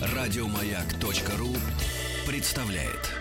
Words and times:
Радиомаяк.ру 0.00 1.48
представляет 2.26 3.14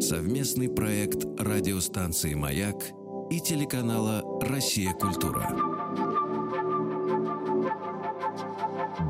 совместный 0.00 0.68
проект 0.68 1.24
радиостанции 1.38 2.34
«Маяк» 2.34 2.76
и 3.30 3.40
телеканала 3.40 4.22
«Россия. 4.42 4.92
Культура». 4.92 5.48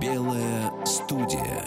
Белая 0.00 0.70
студия. 0.84 1.64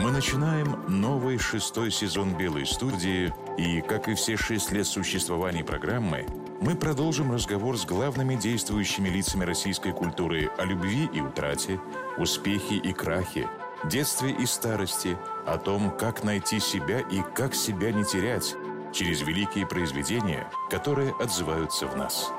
Мы 0.00 0.10
начинаем 0.12 0.84
новый 0.88 1.38
шестой 1.38 1.90
сезон 1.90 2.36
«Белой 2.36 2.66
студии», 2.66 3.32
и, 3.58 3.80
как 3.80 4.08
и 4.08 4.14
все 4.14 4.36
шесть 4.36 4.70
лет 4.70 4.86
существования 4.86 5.64
программы, 5.64 6.26
мы 6.60 6.74
продолжим 6.74 7.32
разговор 7.32 7.76
с 7.76 7.84
главными 7.84 8.34
действующими 8.34 9.08
лицами 9.08 9.44
российской 9.44 9.92
культуры 9.92 10.50
о 10.58 10.64
любви 10.64 11.08
и 11.12 11.20
утрате, 11.20 11.80
успехе 12.18 12.76
и 12.76 12.92
крахе, 12.92 13.48
детстве 13.84 14.30
и 14.30 14.46
старости, 14.46 15.16
о 15.46 15.58
том, 15.58 15.90
как 15.90 16.24
найти 16.24 16.58
себя 16.58 17.00
и 17.00 17.22
как 17.34 17.54
себя 17.54 17.92
не 17.92 18.04
терять 18.04 18.54
через 18.92 19.20
великие 19.20 19.66
произведения, 19.66 20.50
которые 20.70 21.14
отзываются 21.20 21.86
в 21.86 21.96
нас. 21.96 22.30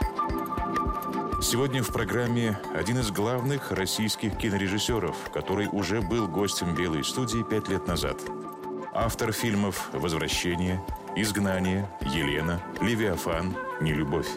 Сегодня 1.42 1.84
в 1.84 1.94
программе 1.94 2.60
один 2.74 2.98
из 2.98 3.12
главных 3.12 3.72
российских 3.72 4.38
кинорежиссеров, 4.38 5.16
который 5.32 5.68
уже 5.72 6.02
был 6.02 6.28
гостем 6.28 6.74
«Белой 6.74 7.04
студии» 7.04 7.44
пять 7.44 7.68
лет 7.70 7.88
назад. 7.88 8.18
Автор 8.92 9.32
фильмов 9.32 9.90
«Возвращение», 9.94 10.84
«Изгнание», 11.20 11.90
«Елена», 12.02 12.62
«Левиафан», 12.80 13.56
«Нелюбовь». 13.82 14.30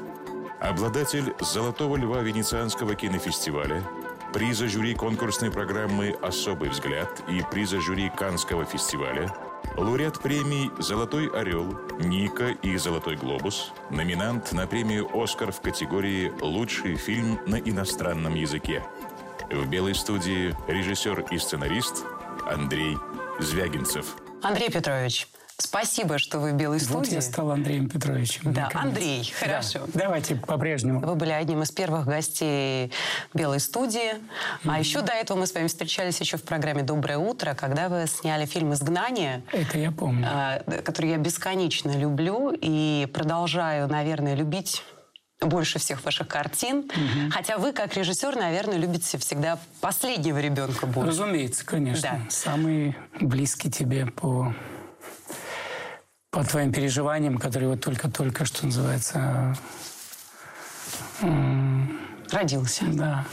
Обладатель 0.61 1.35
«Золотого 1.39 1.97
льва» 1.97 2.23
Венецианского 2.23 2.95
кинофестиваля, 2.95 3.85
приза 4.33 4.67
жюри 4.67 4.95
конкурсной 4.95 5.51
программы 5.51 6.17
«Особый 6.23 6.71
взгляд» 6.71 7.23
и 7.29 7.43
приза 7.51 7.83
жюри 7.83 8.11
Канского 8.17 8.65
фестиваля, 8.65 9.31
лауреат 9.77 10.21
премий 10.21 10.71
«Золотой 10.79 11.29
орел», 11.29 11.67
«Ника» 11.99 12.49
и 12.49 12.79
«Золотой 12.79 13.17
глобус», 13.17 13.73
номинант 13.91 14.53
на 14.53 14.67
премию 14.67 15.07
«Оскар» 15.13 15.53
в 15.53 15.61
категории 15.61 16.33
«Лучший 16.41 16.97
фильм 16.97 17.41
на 17.47 17.57
иностранном 17.57 18.35
языке». 18.35 18.83
В 19.51 19.69
«Белой 19.69 19.95
студии» 19.95 20.57
режиссер 20.67 21.27
и 21.31 21.37
сценарист 21.37 22.07
Андрей 22.47 22.97
Звягинцев. 23.39 24.17
Андрей 24.43 24.71
Петрович, 24.71 25.29
Спасибо, 25.61 26.19
что 26.19 26.39
вы 26.39 26.53
в 26.53 26.55
белой 26.55 26.81
студии. 26.81 26.97
Вот 26.97 27.09
я 27.09 27.21
стал 27.21 27.51
Андреем 27.51 27.89
Петровичем. 27.89 28.53
Да, 28.53 28.65
наконец. 28.65 28.87
Андрей, 28.87 29.35
хорошо. 29.39 29.81
Да. 29.87 30.01
Давайте 30.01 30.35
по-прежнему. 30.35 31.01
Вы 31.01 31.15
были 31.15 31.31
одним 31.31 31.63
из 31.63 31.71
первых 31.71 32.07
гостей 32.07 32.93
белой 33.35 33.61
студии. 33.61 34.15
Mm-hmm. 34.15 34.71
А 34.71 34.79
еще 34.79 35.03
до 35.03 35.13
этого 35.13 35.39
мы 35.39 35.47
с 35.47 35.55
вами 35.55 35.67
встречались 35.67 36.21
еще 36.21 36.39
в 36.39 36.43
программе 36.43 36.83
«Доброе 36.83 37.19
утро», 37.19 37.55
когда 37.55 37.89
вы 37.89 38.07
сняли 38.07 38.47
фильм 38.47 38.73
«Изгнание». 38.73 39.43
Это 39.53 39.79
я 39.79 39.93
помню. 39.93 40.27
А, 40.29 40.63
который 40.83 41.11
я 41.11 41.19
бесконечно 41.19 41.91
люблю 41.97 42.57
и 42.59 43.07
продолжаю, 43.13 43.89
наверное, 43.89 44.35
любить 44.35 44.83
больше 45.41 45.79
всех 45.79 46.05
ваших 46.05 46.29
картин. 46.29 46.79
Угу. 46.79 47.31
Хотя 47.31 47.59
вы, 47.59 47.73
как 47.73 47.97
режиссер, 47.97 48.37
наверное, 48.37 48.77
любите 48.77 49.19
всегда 49.19 49.59
последнего 49.81 50.39
ребенка 50.39 50.87
больше. 50.87 51.11
Разумеется, 51.11 51.65
конечно. 51.65 52.03
Да. 52.03 52.31
Самый 52.31 52.97
близкий 53.21 53.71
тебе 53.71 54.07
по 54.07 54.55
по 56.31 56.45
твоим 56.45 56.73
переживаниям, 56.73 57.39
которые 57.39 57.71
вот 57.71 57.81
только-только, 57.81 58.45
что 58.45 58.67
называется... 58.67 59.57
Родился. 62.31 62.85
Да. 62.87 63.27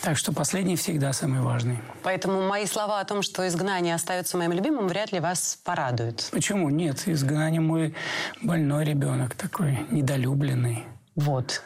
Так 0.00 0.16
что 0.16 0.32
последний 0.32 0.76
всегда 0.76 1.12
самый 1.12 1.40
важный. 1.40 1.78
Поэтому 2.04 2.46
мои 2.46 2.66
слова 2.66 3.00
о 3.00 3.04
том, 3.04 3.22
что 3.22 3.46
изгнание 3.48 3.96
остается 3.96 4.36
моим 4.36 4.52
любимым, 4.52 4.86
вряд 4.86 5.10
ли 5.12 5.18
вас 5.18 5.58
порадуют. 5.64 6.28
Почему? 6.30 6.70
Нет, 6.70 7.02
изгнание 7.06 7.60
мой 7.60 7.94
больной 8.40 8.84
ребенок 8.84 9.34
такой, 9.34 9.80
недолюбленный. 9.90 10.84
Вот 11.16 11.62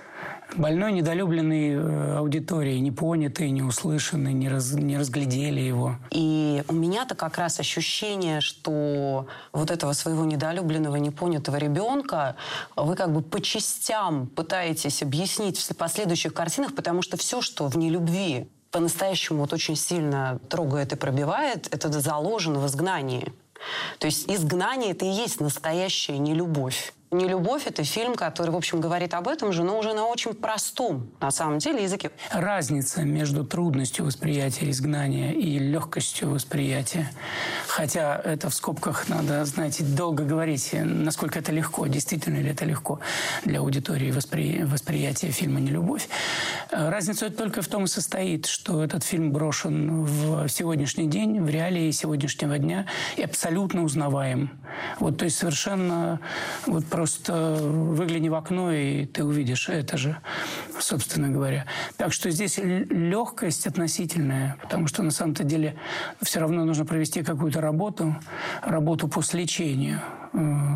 больной, 0.57 0.93
недолюбленный 0.93 1.75
э, 1.75 2.17
аудиторией, 2.19 2.81
не 2.81 2.91
понятый, 2.91 3.51
не 3.51 3.63
услышанный, 3.63 4.33
не, 4.33 4.49
раз, 4.49 4.73
не 4.73 4.99
разглядели 4.99 5.61
его. 5.61 5.97
И 6.11 6.63
у 6.69 6.73
меня-то 6.75 7.15
как 7.15 7.39
раз 7.39 7.61
ощущение, 7.61 8.41
что 8.41 9.27
вот 9.53 9.71
этого 9.71 9.93
своего 9.93 10.25
недолюбленного, 10.25 10.97
непонятого 10.97 11.57
ребенка 11.57 12.37
вы 12.77 12.95
как 12.95 13.13
бы 13.13 13.23
по 13.23 13.41
частям 13.41 14.27
пытаетесь 14.27 15.03
объяснить 15.03 15.59
в 15.59 15.77
последующих 15.77 16.35
картинах, 16.35 16.75
потому 16.75 17.03
что 17.03 17.17
все, 17.17 17.41
что 17.41 17.69
в 17.69 17.77
нелюбви 17.77 18.49
по-настоящему 18.71 19.41
вот 19.41 19.53
очень 19.53 19.77
сильно 19.77 20.41
трогает 20.49 20.93
и 20.93 20.97
пробивает, 20.97 21.69
это 21.73 21.91
заложено 22.01 22.59
в 22.59 22.67
изгнании. 22.67 23.33
То 23.99 24.07
есть 24.07 24.29
изгнание– 24.29 24.91
это 24.93 25.05
и 25.05 25.09
есть 25.09 25.41
настоящая 25.41 26.19
нелюбовь. 26.19 26.93
Не 27.13 27.29
любовь 27.29 27.67
это 27.67 27.85
фильм, 27.85 28.15
который, 28.15 28.49
в 28.53 28.57
общем, 28.57 28.81
говорит 28.81 29.13
об 29.13 29.29
этом 29.29 29.53
же, 29.53 29.65
но 29.65 29.79
уже 29.79 29.93
на 29.93 30.07
очень 30.07 30.33
простом, 30.33 31.11
на 31.21 31.31
самом 31.31 31.59
деле, 31.59 31.83
языке. 31.83 32.11
Разница 32.31 33.03
между 33.03 33.45
трудностью 33.45 34.07
восприятия 34.07 34.71
изгнания 34.71 35.33
и 35.33 35.59
легкостью 35.59 36.31
восприятия. 36.31 37.11
Хотя 37.67 38.19
это 38.25 38.49
в 38.49 38.55
скобках 38.55 39.11
надо, 39.11 39.45
знаете, 39.45 39.85
долго 39.85 40.25
говорить, 40.25 40.71
насколько 40.73 41.39
это 41.39 41.53
легко, 41.53 41.87
действительно 41.87 42.39
ли 42.39 42.49
это 42.49 42.65
легко 42.65 43.01
для 43.45 43.59
аудитории 43.59 44.11
воспри... 44.11 44.65
восприятия 44.65 45.31
фильма 45.33 45.61
«Нелюбовь». 45.61 46.09
Разница 46.71 47.29
только 47.29 47.61
в 47.61 47.69
том 47.69 47.85
и 47.85 47.89
состоит, 47.89 48.47
что 48.47 48.83
этот 48.83 49.05
фильм 49.05 49.33
брошен 49.33 50.05
в 50.05 50.49
сегодняшний 50.49 51.09
день, 51.09 51.43
в 51.43 51.51
реалии 51.51 51.91
сегодняшнего 51.91 52.57
дня 52.57 52.87
и 53.19 53.23
абсолютно 53.23 53.83
узнаваем. 53.83 54.59
Вот, 54.99 55.19
то 55.19 55.27
есть 55.27 55.37
совершенно 55.37 56.19
вот 56.65 56.87
Просто 57.03 57.57
выгляни 57.59 58.29
в 58.29 58.35
окно, 58.37 58.71
и 58.71 59.07
ты 59.07 59.25
увидишь 59.25 59.69
это 59.69 59.97
же, 59.97 60.19
собственно 60.79 61.31
говоря. 61.31 61.67
Так 61.97 62.13
что 62.13 62.31
здесь 62.31 62.61
легкость 62.63 63.67
относительная, 63.67 64.57
потому 64.63 64.87
что 64.87 65.03
на 65.03 65.11
самом-то 65.11 65.43
деле 65.43 65.75
все 66.23 66.39
равно 66.39 66.65
нужно 66.65 66.85
провести 66.85 67.25
какую-то 67.25 67.61
работу, 67.61 68.15
работу 68.63 69.09
по 69.09 69.21
сличению 69.21 69.99
э, 69.99 70.22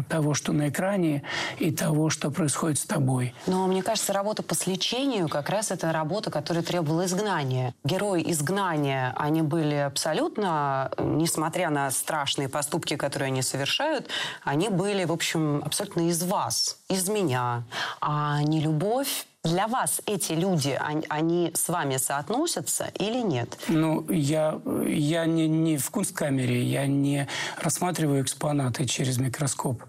того, 0.09 0.35
что 0.35 0.53
на 0.53 0.69
экране, 0.69 1.23
и 1.59 1.71
того, 1.71 2.11
что 2.11 2.31
происходит 2.31 2.79
с 2.79 2.85
тобой. 2.85 3.35
Но 3.47 3.67
мне 3.67 3.83
кажется, 3.83 4.13
работа 4.13 4.43
по 4.43 4.55
сличению 4.55 5.29
как 5.29 5.49
раз 5.49 5.71
это 5.71 5.93
работа, 5.93 6.31
которая 6.31 6.63
требовала 6.63 7.07
изгнания. 7.07 7.75
Герои 7.85 8.23
изгнания, 8.31 9.15
они 9.17 9.43
были 9.43 9.75
абсолютно, 9.75 10.91
несмотря 10.99 11.71
на 11.71 11.91
страшные 11.91 12.49
поступки, 12.49 12.97
которые 12.97 13.29
они 13.29 13.43
совершают, 13.43 14.09
они 14.45 14.69
были, 14.69 15.05
в 15.05 15.13
общем, 15.13 15.63
абсолютно 15.65 16.09
из 16.09 16.23
вас, 16.23 16.79
из 16.89 17.09
меня, 17.09 17.65
а 18.01 18.43
не 18.43 18.61
любовь 18.61 19.27
для 19.47 19.67
вас 19.67 20.01
эти 20.07 20.33
люди, 20.33 20.79
они, 21.09 21.53
с 21.55 21.69
вами 21.69 21.97
соотносятся 21.97 22.91
или 22.99 23.21
нет? 23.21 23.57
Ну, 23.69 24.11
я, 24.11 24.61
я 24.87 25.27
не, 25.27 25.49
не 25.49 25.79
в 25.79 25.91
кунсткамере, 25.91 26.63
я 26.63 26.87
не 26.87 27.29
рассматриваю 27.61 28.23
экспонаты 28.23 28.87
через 28.87 29.19
микроскоп. 29.19 29.83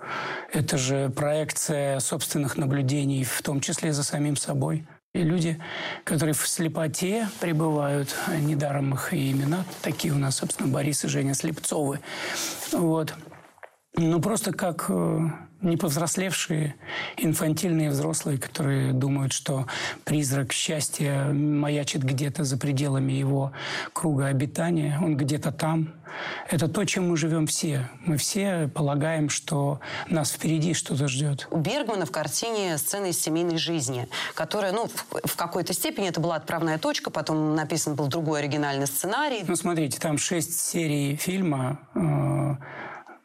Это 0.53 0.77
же 0.77 1.09
проекция 1.09 1.99
собственных 1.99 2.57
наблюдений, 2.57 3.23
в 3.23 3.41
том 3.41 3.61
числе 3.61 3.93
за 3.93 4.03
самим 4.03 4.35
собой. 4.35 4.85
И 5.13 5.23
люди, 5.23 5.59
которые 6.03 6.35
в 6.35 6.47
слепоте 6.47 7.27
пребывают, 7.39 8.15
недаром 8.39 8.93
их 8.93 9.13
и 9.13 9.31
имена, 9.31 9.63
такие 9.81 10.13
у 10.13 10.17
нас, 10.17 10.37
собственно, 10.37 10.69
Борис 10.69 11.03
и 11.05 11.07
Женя 11.07 11.33
Слепцовы. 11.33 12.01
Вот. 12.71 13.13
Ну, 13.95 14.21
просто 14.21 14.53
как 14.53 14.85
э, 14.89 15.19
неповзрослевшие, 15.61 16.75
инфантильные 17.17 17.89
взрослые, 17.89 18.37
которые 18.37 18.93
думают, 18.93 19.33
что 19.33 19.65
призрак 20.03 20.53
счастья 20.53 21.25
маячит 21.31 22.03
где-то 22.03 22.43
за 22.43 22.57
пределами 22.57 23.13
его 23.13 23.51
круга 23.93 24.27
обитания, 24.27 24.99
он 25.01 25.17
где-то 25.17 25.51
там. 25.51 25.93
Это 26.49 26.67
то, 26.67 26.85
чем 26.85 27.09
мы 27.09 27.17
живем 27.17 27.47
все. 27.47 27.89
Мы 28.05 28.17
все 28.17 28.69
полагаем, 28.73 29.29
что 29.29 29.79
нас 30.09 30.31
впереди 30.31 30.73
что-то 30.73 31.07
ждет. 31.07 31.47
У 31.51 31.57
Бергмана 31.57 32.05
в 32.05 32.11
картине 32.11 32.77
сцены 32.77 33.09
из 33.09 33.21
семейной 33.21 33.57
жизни, 33.57 34.07
которая, 34.33 34.71
ну, 34.71 34.87
в, 34.87 35.27
в 35.27 35.35
какой-то 35.35 35.73
степени 35.73 36.07
это 36.07 36.21
была 36.21 36.35
отправная 36.35 36.77
точка, 36.77 37.11
потом 37.11 37.55
написан 37.55 37.95
был 37.95 38.07
другой 38.07 38.39
оригинальный 38.39 38.87
сценарий. 38.87 39.43
Ну, 39.47 39.55
смотрите, 39.55 39.99
там 39.99 40.17
шесть 40.17 40.59
серий 40.59 41.15
фильма, 41.15 41.79
э, 41.93 42.55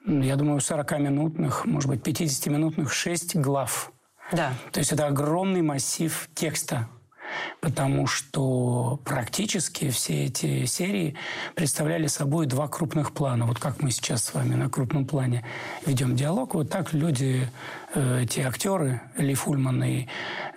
я 0.07 0.37
думаю, 0.37 0.59
40-минутных, 0.59 1.65
может 1.65 1.89
быть, 1.89 2.01
50-минутных 2.01 2.93
6 2.93 3.37
глав. 3.37 3.93
Да. 4.33 4.53
То 4.73 4.81
есть 4.81 4.93
это 4.93 5.07
огромный 5.07 5.63
массив 5.63 6.29
текста, 6.35 6.89
потому 7.61 8.07
что 8.07 9.01
практически 9.05 9.91
все 9.91 10.25
эти 10.27 10.65
серии 10.65 11.17
представляли 11.55 12.07
собой 12.07 12.47
два 12.47 12.69
крупных 12.69 13.13
плана. 13.13 13.47
Вот 13.47 13.59
как 13.59 13.83
мы 13.83 13.91
сейчас 13.91 14.25
с 14.25 14.35
вами 14.35 14.55
на 14.55 14.69
крупном 14.69 15.07
плане 15.07 15.45
ведем 15.87 16.17
диалог, 16.17 16.55
вот 16.55 16.71
так 16.71 16.93
люди, 16.93 17.49
э, 17.95 18.23
эти 18.23 18.41
актеры, 18.41 19.01
Ли 19.17 19.35
Фульман 19.35 19.83
и 19.85 20.07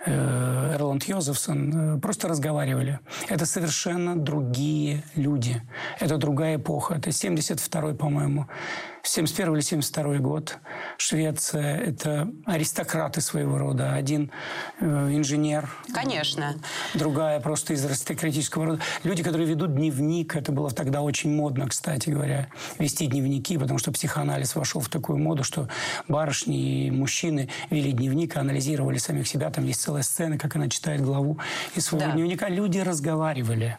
э, 0.06 0.74
Эрланд 0.74 1.04
Йозефсон, 1.04 1.96
э, 1.96 2.00
просто 2.00 2.28
разговаривали. 2.28 3.00
Это 3.28 3.46
совершенно 3.46 4.16
другие 4.16 5.02
люди. 5.14 5.62
Это 6.00 6.16
другая 6.16 6.56
эпоха. 6.56 6.94
Это 6.94 7.10
72-й, 7.10 7.94
по-моему, 7.94 8.46
71 9.02 9.54
или 9.54 9.60
72 9.60 10.18
год. 10.18 10.58
Швеция– 10.98 11.76
это 11.86 12.28
аристократы 12.44 13.20
своего 13.20 13.58
рода. 13.58 13.92
Один 13.94 14.30
э, 14.80 14.86
инженер. 15.12 15.70
Конечно. 15.94 16.56
Другая 16.94 17.40
просто 17.40 17.74
из 17.74 17.84
аристократического 17.84 18.66
рода. 18.66 18.80
Люди, 19.04 19.22
которые 19.22 19.48
ведут 19.48 19.74
дневник. 19.74 20.34
Это 20.34 20.52
было 20.52 20.70
тогда 20.70 21.02
очень 21.02 21.34
модно, 21.34 21.68
кстати 21.68 22.10
говоря, 22.10 22.48
вести 22.78 23.06
дневники, 23.06 23.58
потому 23.58 23.78
что 23.78 23.92
психоанализ 23.92 24.54
вошел 24.56 24.80
в 24.80 24.88
такую 24.88 25.18
моду, 25.18 25.44
что 25.44 25.68
барышни 26.08 26.86
и 26.86 26.90
мужчины 26.90 27.25
вели 27.70 27.92
дневник, 27.92 28.36
анализировали 28.36 28.98
самих 28.98 29.28
себя. 29.28 29.50
Там 29.50 29.64
есть 29.66 29.80
целая 29.80 30.02
сцена, 30.02 30.38
как 30.38 30.56
она 30.56 30.68
читает 30.68 31.02
главу 31.02 31.38
из 31.74 31.86
своего 31.86 32.06
да. 32.06 32.12
дневника. 32.12 32.48
Люди 32.48 32.78
разговаривали. 32.78 33.76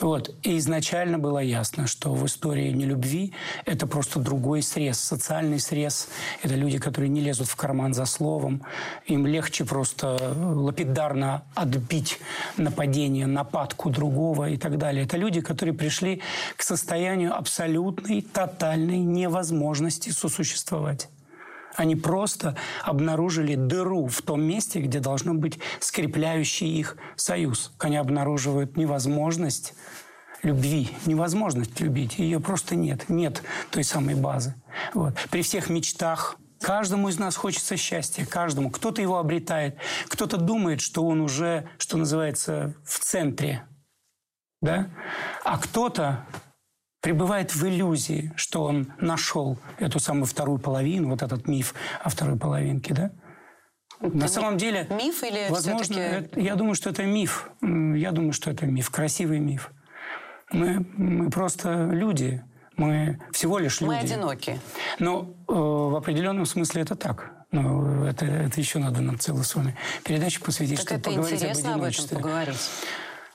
Вот. 0.00 0.34
И 0.42 0.58
изначально 0.58 1.18
было 1.18 1.38
ясно, 1.38 1.86
что 1.86 2.14
в 2.14 2.24
истории 2.26 2.70
нелюбви 2.72 3.32
это 3.64 3.86
просто 3.86 4.20
другой 4.20 4.62
срез, 4.62 4.98
социальный 5.00 5.60
срез. 5.60 6.08
Это 6.42 6.54
люди, 6.54 6.78
которые 6.78 7.08
не 7.08 7.20
лезут 7.20 7.48
в 7.48 7.56
карман 7.56 7.94
за 7.94 8.06
словом. 8.06 8.62
Им 9.06 9.26
легче 9.26 9.64
просто 9.64 10.34
лапидарно 10.36 11.44
отбить 11.54 12.18
нападение, 12.56 13.26
нападку 13.26 13.90
другого 13.90 14.50
и 14.50 14.56
так 14.56 14.78
далее. 14.78 15.04
Это 15.04 15.16
люди, 15.16 15.40
которые 15.40 15.74
пришли 15.74 16.22
к 16.56 16.62
состоянию 16.62 17.36
абсолютной, 17.36 18.22
тотальной 18.22 18.98
невозможности 18.98 20.10
сосуществовать. 20.10 21.08
Они 21.76 21.96
просто 21.96 22.56
обнаружили 22.82 23.54
дыру 23.54 24.06
в 24.06 24.22
том 24.22 24.42
месте, 24.42 24.80
где 24.80 25.00
должно 25.00 25.34
быть 25.34 25.58
скрепляющий 25.80 26.68
их 26.68 26.96
союз. 27.16 27.72
Они 27.78 27.96
обнаруживают 27.96 28.76
невозможность 28.76 29.74
любви, 30.42 30.90
невозможность 31.06 31.80
любить. 31.80 32.18
Ее 32.18 32.38
просто 32.38 32.76
нет. 32.76 33.08
Нет 33.08 33.42
той 33.70 33.82
самой 33.82 34.14
базы. 34.14 34.54
Вот. 34.92 35.14
При 35.30 35.42
всех 35.42 35.68
мечтах, 35.68 36.36
Каждому 36.60 37.10
из 37.10 37.18
нас 37.18 37.36
хочется 37.36 37.76
счастья, 37.76 38.24
каждому. 38.24 38.70
Кто-то 38.70 39.02
его 39.02 39.18
обретает, 39.18 39.76
кто-то 40.08 40.38
думает, 40.38 40.80
что 40.80 41.04
он 41.06 41.20
уже, 41.20 41.68
что 41.76 41.98
называется, 41.98 42.74
в 42.86 43.00
центре, 43.00 43.66
да? 44.62 44.88
А 45.44 45.58
кто-то 45.58 46.24
пребывает 47.04 47.54
в 47.54 47.62
иллюзии, 47.68 48.32
что 48.34 48.64
он 48.64 48.90
нашел 48.98 49.58
эту 49.78 50.00
самую 50.00 50.24
вторую 50.24 50.58
половину, 50.58 51.10
вот 51.10 51.20
этот 51.20 51.46
миф 51.46 51.74
о 52.02 52.08
второй 52.08 52.38
половинке, 52.38 52.94
да? 52.94 53.10
Это 54.00 54.16
На 54.16 54.26
самом 54.26 54.56
деле, 54.56 54.88
миф 54.90 55.22
или 55.22 55.50
возможно, 55.50 55.98
это, 55.98 56.40
я 56.40 56.54
думаю, 56.54 56.74
что 56.74 56.88
это 56.88 57.04
миф. 57.04 57.50
Я 57.60 58.10
думаю, 58.12 58.32
что 58.32 58.50
это 58.50 58.64
миф, 58.64 58.88
красивый 58.88 59.38
миф. 59.38 59.70
Мы, 60.50 60.86
мы 60.96 61.30
просто 61.30 61.90
люди. 61.92 62.42
Мы 62.78 63.18
всего 63.32 63.58
лишь 63.58 63.82
люди. 63.82 63.92
Мы 63.92 63.98
одиноки. 63.98 64.58
Но 64.98 65.34
э, 65.46 65.52
в 65.52 65.96
определенном 65.96 66.46
смысле 66.46 66.82
это 66.82 66.94
так. 66.96 67.32
Но 67.50 68.06
это, 68.06 68.24
это 68.24 68.58
еще 68.58 68.78
надо 68.78 69.02
нам 69.02 69.18
целую 69.18 69.44
с 69.44 69.54
вами 69.54 69.76
передачу 70.04 70.42
посвятить, 70.42 70.78
так 70.78 70.86
чтобы 70.86 71.00
это 71.00 71.10
поговорить 71.10 71.34
интересно 71.34 71.74
об 71.74 71.82
этом 71.82 72.08
поговорить. 72.08 72.70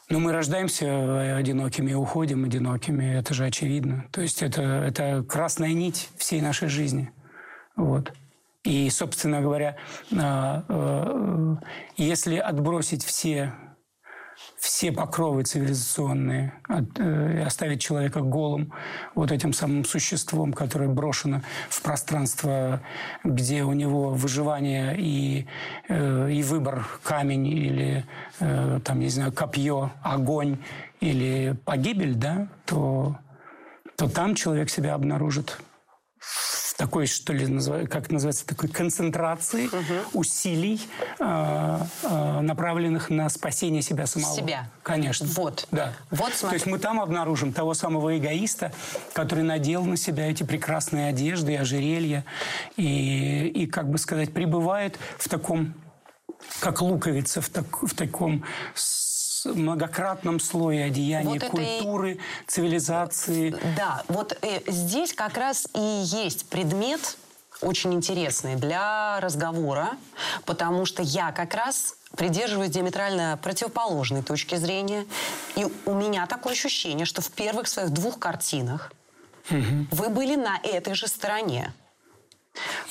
Но 0.10 0.20
мы 0.20 0.32
рождаемся 0.32 1.38
одинокими 1.38 1.92
и 1.92 1.94
уходим 1.94 2.44
одинокими. 2.44 3.18
Это 3.18 3.34
же 3.36 3.46
очевидно. 3.46 4.06
То 4.12 4.22
есть 4.22 4.42
это, 4.42 4.62
это 4.62 5.24
красная 5.24 5.74
нить 5.74 6.10
всей 6.18 6.42
нашей 6.42 6.68
жизни. 6.68 7.12
Вот. 7.76 8.12
И, 8.64 8.90
собственно 8.90 9.42
говоря, 9.42 9.78
э, 10.12 10.18
э, 10.68 11.56
если 11.96 12.38
отбросить 12.38 13.06
все 13.06 13.54
все 14.60 14.92
покровы 14.92 15.44
цивилизационные, 15.44 16.54
от, 16.68 17.00
э, 17.00 17.44
оставить 17.44 17.82
человека 17.82 18.22
голым 18.22 18.74
вот 19.16 19.32
этим 19.32 19.54
самым 19.54 19.86
существом, 19.86 20.52
которое 20.52 20.90
брошено 20.90 21.42
в 21.70 21.82
пространство, 21.82 22.82
где 23.24 23.64
у 23.64 23.72
него 23.74 24.10
выживание 24.10 24.96
и, 24.98 25.48
э, 25.88 26.32
и 26.32 26.44
выбор 26.44 26.86
камень 27.04 27.48
или, 27.48 28.06
э, 28.40 28.80
там, 28.84 29.00
не 29.00 29.10
знаю, 29.10 29.32
копье, 29.32 29.92
огонь 30.04 30.58
или 31.00 31.56
погибель, 31.64 32.16
да, 32.16 32.50
то, 32.66 33.18
то 33.96 34.10
там 34.10 34.36
человек 34.36 34.70
себя 34.70 34.94
обнаружит 34.94 35.58
такой, 36.80 37.08
что 37.08 37.34
ли, 37.34 37.46
как 37.88 38.10
называется, 38.10 38.46
такой 38.46 38.70
концентрации 38.70 39.68
угу. 39.68 40.20
усилий, 40.20 40.80
э, 41.20 41.80
э, 42.04 42.40
направленных 42.40 43.10
на 43.10 43.28
спасение 43.28 43.82
себя 43.82 44.08
самого. 44.08 44.34
Себя. 44.34 44.70
Конечно. 44.82 45.28
Вот. 45.28 45.68
Да. 45.72 45.94
Вот, 46.10 46.34
смотри. 46.34 46.50
То 46.50 46.54
есть 46.54 46.66
мы 46.68 46.80
там 46.80 47.02
обнаружим 47.02 47.52
того 47.52 47.74
самого 47.74 48.18
эгоиста, 48.18 48.72
который 49.12 49.44
надел 49.44 49.84
на 49.84 49.98
себя 49.98 50.32
эти 50.32 50.44
прекрасные 50.44 51.10
одежды 51.10 51.52
и 51.52 51.56
ожерелья, 51.56 52.24
и, 52.78 53.52
и 53.54 53.68
как 53.68 53.90
бы 53.90 53.98
сказать, 53.98 54.34
пребывает 54.34 54.98
в 55.18 55.28
таком 55.28 55.74
как 56.62 56.82
луковица 56.82 57.42
в, 57.42 57.50
так, 57.50 57.84
в 57.84 57.94
таком 57.94 58.46
многократном 59.46 60.40
слое 60.40 60.86
одеяния 60.86 61.40
вот 61.40 61.44
культуры, 61.44 62.14
и... 62.14 62.20
цивилизации. 62.48 63.56
Да, 63.76 64.04
вот 64.08 64.38
э, 64.42 64.62
здесь 64.68 65.14
как 65.14 65.38
раз 65.38 65.68
и 65.74 66.02
есть 66.04 66.48
предмет 66.50 67.18
очень 67.62 67.94
интересный 67.94 68.56
для 68.56 69.20
разговора, 69.20 69.98
потому 70.46 70.86
что 70.86 71.02
я 71.02 71.32
как 71.32 71.54
раз 71.54 71.96
придерживаюсь 72.16 72.72
диаметрально 72.72 73.38
противоположной 73.42 74.24
точки 74.24 74.56
зрения. 74.56 75.06
И 75.56 75.68
у 75.86 75.94
меня 75.94 76.26
такое 76.26 76.54
ощущение, 76.54 77.06
что 77.06 77.22
в 77.22 77.30
первых 77.32 77.68
своих 77.68 77.90
двух 77.92 78.18
картинах 78.18 78.92
угу. 79.50 79.88
вы 79.92 80.10
были 80.10 80.36
на 80.36 80.58
этой 80.64 80.94
же 80.94 81.08
стороне. 81.08 81.74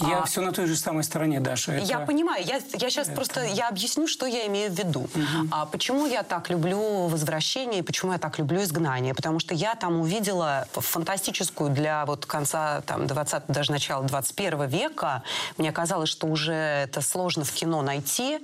Я 0.00 0.20
а, 0.20 0.24
все 0.24 0.40
на 0.40 0.52
той 0.52 0.66
же 0.66 0.76
самой 0.76 1.04
стороне, 1.04 1.40
Даша. 1.40 1.72
Это... 1.72 1.84
Я 1.84 1.98
понимаю. 2.00 2.44
Я, 2.44 2.60
я 2.74 2.90
сейчас 2.90 3.08
это... 3.08 3.16
просто 3.16 3.42
я 3.42 3.68
объясню, 3.68 4.06
что 4.06 4.26
я 4.26 4.46
имею 4.46 4.70
в 4.70 4.74
виду. 4.74 5.00
Угу. 5.00 5.48
А, 5.50 5.66
почему 5.66 6.06
я 6.06 6.22
так 6.22 6.50
люблю 6.50 7.06
возвращение 7.06 7.80
и 7.80 7.82
почему 7.82 8.12
я 8.12 8.18
так 8.18 8.38
люблю 8.38 8.62
изгнание? 8.62 9.14
Потому 9.14 9.40
что 9.40 9.54
я 9.54 9.74
там 9.74 10.00
увидела 10.00 10.66
фантастическую 10.72 11.70
для 11.70 12.04
вот 12.06 12.26
конца 12.26 12.82
там, 12.82 13.06
20 13.06 13.44
даже 13.48 13.72
начала 13.72 14.04
21 14.04 14.66
века. 14.66 15.22
Мне 15.56 15.72
казалось, 15.72 16.08
что 16.08 16.26
уже 16.26 16.52
это 16.52 17.00
сложно 17.00 17.44
в 17.44 17.52
кино 17.52 17.82
найти. 17.82 18.38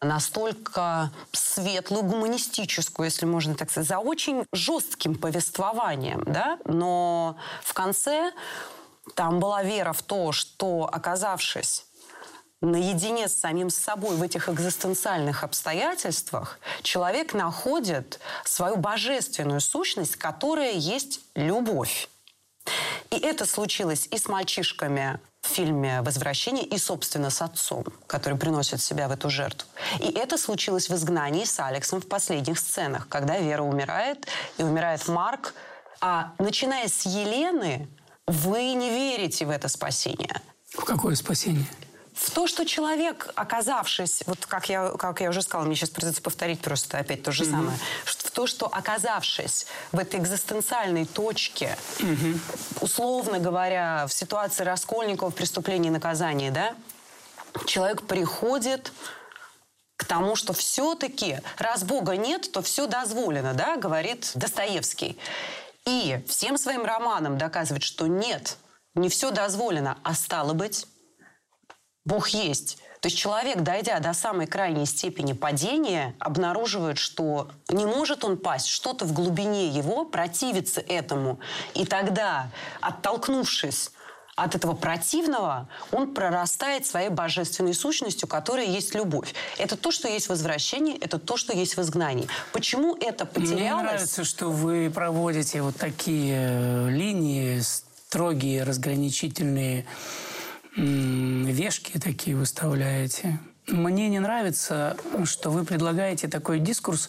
Настолько 0.00 1.10
светлую, 1.32 2.04
гуманистическую, 2.04 3.06
если 3.06 3.26
можно 3.26 3.54
так 3.54 3.70
сказать, 3.70 3.88
за 3.88 3.98
очень 3.98 4.44
жестким 4.52 5.16
повествованием. 5.16 6.22
Да? 6.24 6.58
Но 6.64 7.36
в 7.62 7.74
конце 7.74 8.32
там 9.14 9.40
была 9.40 9.62
вера 9.62 9.92
в 9.92 10.02
то, 10.02 10.32
что, 10.32 10.88
оказавшись 10.90 11.86
наедине 12.60 13.28
с 13.28 13.40
самим 13.40 13.70
собой 13.70 14.16
в 14.16 14.22
этих 14.22 14.48
экзистенциальных 14.48 15.44
обстоятельствах, 15.44 16.58
человек 16.82 17.32
находит 17.32 18.20
свою 18.44 18.76
божественную 18.76 19.60
сущность, 19.60 20.16
которая 20.16 20.72
есть 20.72 21.20
любовь. 21.34 22.08
И 23.10 23.18
это 23.18 23.46
случилось 23.46 24.06
и 24.10 24.18
с 24.18 24.28
мальчишками 24.28 25.18
в 25.40 25.48
фильме 25.48 26.02
«Возвращение», 26.02 26.64
и, 26.64 26.76
собственно, 26.76 27.30
с 27.30 27.40
отцом, 27.40 27.86
который 28.06 28.38
приносит 28.38 28.82
себя 28.82 29.08
в 29.08 29.12
эту 29.12 29.30
жертву. 29.30 29.66
И 29.98 30.10
это 30.10 30.36
случилось 30.36 30.90
в 30.90 30.94
«Изгнании» 30.94 31.44
с 31.44 31.58
Алексом 31.58 32.02
в 32.02 32.08
последних 32.08 32.58
сценах, 32.58 33.08
когда 33.08 33.38
Вера 33.38 33.62
умирает, 33.62 34.26
и 34.58 34.62
умирает 34.62 35.08
Марк. 35.08 35.54
А 36.02 36.32
начиная 36.38 36.88
с 36.88 37.06
Елены, 37.06 37.88
вы 38.30 38.74
не 38.74 38.90
верите 38.90 39.44
в 39.44 39.50
это 39.50 39.68
спасение. 39.68 40.40
В 40.70 40.84
какое 40.84 41.14
спасение? 41.16 41.66
В 42.14 42.30
то, 42.30 42.46
что 42.46 42.66
человек, 42.66 43.30
оказавшись, 43.34 44.22
вот 44.26 44.44
как 44.46 44.68
я, 44.68 44.90
как 44.90 45.20
я 45.20 45.30
уже 45.30 45.42
сказала, 45.42 45.66
мне 45.66 45.74
сейчас 45.74 45.90
придется 45.90 46.20
повторить 46.20 46.60
просто 46.60 46.98
опять 46.98 47.22
то 47.22 47.32
же 47.32 47.44
mm-hmm. 47.44 47.50
самое, 47.50 47.78
в 48.04 48.30
то, 48.30 48.46
что 48.46 48.66
оказавшись 48.66 49.66
в 49.90 49.98
этой 49.98 50.20
экзистенциальной 50.20 51.06
точке, 51.06 51.76
mm-hmm. 51.98 52.38
условно 52.82 53.38
говоря, 53.38 54.06
в 54.06 54.12
ситуации 54.12 54.64
Раскольникова 54.64 55.30
в 55.30 55.34
преступлении 55.34 55.88
и 55.88 55.92
наказании, 55.92 56.50
да, 56.50 56.74
человек 57.66 58.02
приходит 58.02 58.92
к 59.96 60.04
тому, 60.04 60.36
что 60.36 60.52
все-таки, 60.52 61.40
раз 61.58 61.84
Бога 61.84 62.16
нет, 62.16 62.52
то 62.52 62.62
все 62.62 62.86
дозволено, 62.86 63.54
да, 63.54 63.76
говорит 63.76 64.30
Достоевский. 64.34 65.18
И 65.86 66.22
всем 66.28 66.58
своим 66.58 66.84
романам 66.84 67.38
доказывать, 67.38 67.82
что 67.82 68.06
нет, 68.06 68.58
не 68.94 69.08
все 69.08 69.30
дозволено, 69.30 69.98
а 70.02 70.14
стало 70.14 70.52
быть, 70.52 70.86
Бог 72.04 72.28
есть. 72.28 72.78
То 73.00 73.06
есть 73.06 73.16
человек, 73.16 73.62
дойдя 73.62 73.98
до 74.00 74.12
самой 74.12 74.46
крайней 74.46 74.84
степени 74.84 75.32
падения, 75.32 76.14
обнаруживает, 76.18 76.98
что 76.98 77.50
не 77.68 77.86
может 77.86 78.24
он 78.24 78.36
пасть, 78.36 78.68
что-то 78.68 79.06
в 79.06 79.12
глубине 79.14 79.68
его 79.68 80.04
противится 80.04 80.82
этому. 80.82 81.40
И 81.74 81.86
тогда, 81.86 82.50
оттолкнувшись 82.82 83.90
от 84.44 84.54
этого 84.54 84.74
противного 84.74 85.68
он 85.92 86.14
прорастает 86.14 86.86
своей 86.86 87.10
божественной 87.10 87.74
сущностью, 87.74 88.26
которая 88.28 88.66
есть 88.66 88.94
любовь. 88.94 89.34
Это 89.58 89.76
то, 89.76 89.90
что 89.90 90.08
есть 90.08 90.28
возвращение, 90.28 90.96
это 90.96 91.18
то, 91.18 91.36
что 91.36 91.52
есть 91.52 91.76
в 91.76 91.80
изгнании. 91.82 92.26
Почему 92.52 92.96
это 92.96 93.26
потерялось? 93.26 93.60
Мне 93.60 93.74
нравится, 93.74 94.24
что 94.24 94.50
вы 94.50 94.90
проводите 94.90 95.62
вот 95.62 95.76
такие 95.76 96.36
э, 96.36 96.88
линии, 96.90 97.60
строгие, 97.60 98.62
разграничительные, 98.64 99.84
вешки 100.76 101.98
такие 101.98 102.36
выставляете. 102.36 103.38
Мне 103.70 104.08
не 104.08 104.18
нравится, 104.18 104.96
что 105.24 105.50
вы 105.50 105.64
предлагаете 105.64 106.28
такой 106.28 106.58
дискурс, 106.58 107.08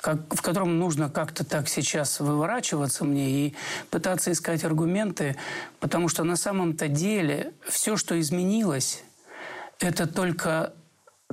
как, 0.00 0.18
в 0.34 0.42
котором 0.42 0.78
нужно 0.78 1.08
как-то 1.08 1.44
так 1.44 1.68
сейчас 1.68 2.20
выворачиваться 2.20 3.04
мне 3.04 3.30
и 3.30 3.54
пытаться 3.90 4.30
искать 4.32 4.64
аргументы, 4.64 5.36
потому 5.80 6.08
что 6.08 6.24
на 6.24 6.36
самом-то 6.36 6.88
деле 6.88 7.52
все, 7.66 7.96
что 7.96 8.18
изменилось, 8.20 9.04
это 9.78 10.06
только, 10.06 10.74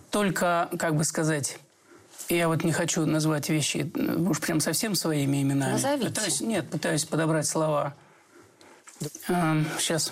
только, 0.10 0.70
как 0.80 0.96
бы 0.96 1.04
сказать, 1.04 1.60
я 2.30 2.48
вот 2.48 2.64
не 2.64 2.72
хочу 2.72 3.06
назвать 3.06 3.50
вещи 3.50 3.92
уж 3.96 4.40
прям 4.40 4.60
совсем 4.60 4.96
своими 4.96 5.42
именами. 5.42 5.74
Назовите. 5.74 6.10
Пытаюсь, 6.10 6.42
нет, 6.42 6.70
пытаюсь 6.70 7.06
подобрать 7.06 7.48
слова. 7.48 7.96
Сейчас. 9.78 10.12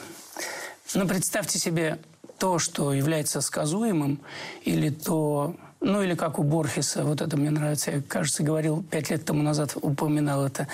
Ну, 0.93 1.07
представьте 1.07 1.59
себе 1.59 1.99
то, 2.37 2.59
что 2.59 2.93
является 2.93 3.41
сказуемым, 3.41 4.19
или 4.63 4.89
то, 4.89 5.55
ну 5.79 6.01
или 6.01 6.15
как 6.15 6.39
у 6.39 6.43
Борхеса, 6.43 7.03
вот 7.03 7.21
это 7.21 7.37
мне 7.37 7.49
нравится, 7.49 7.91
я, 7.91 8.01
кажется, 8.01 8.43
говорил 8.43 8.83
пять 8.83 9.09
лет 9.09 9.25
тому 9.25 9.43
назад, 9.43 9.75
упоминал 9.81 10.45
это 10.45 10.67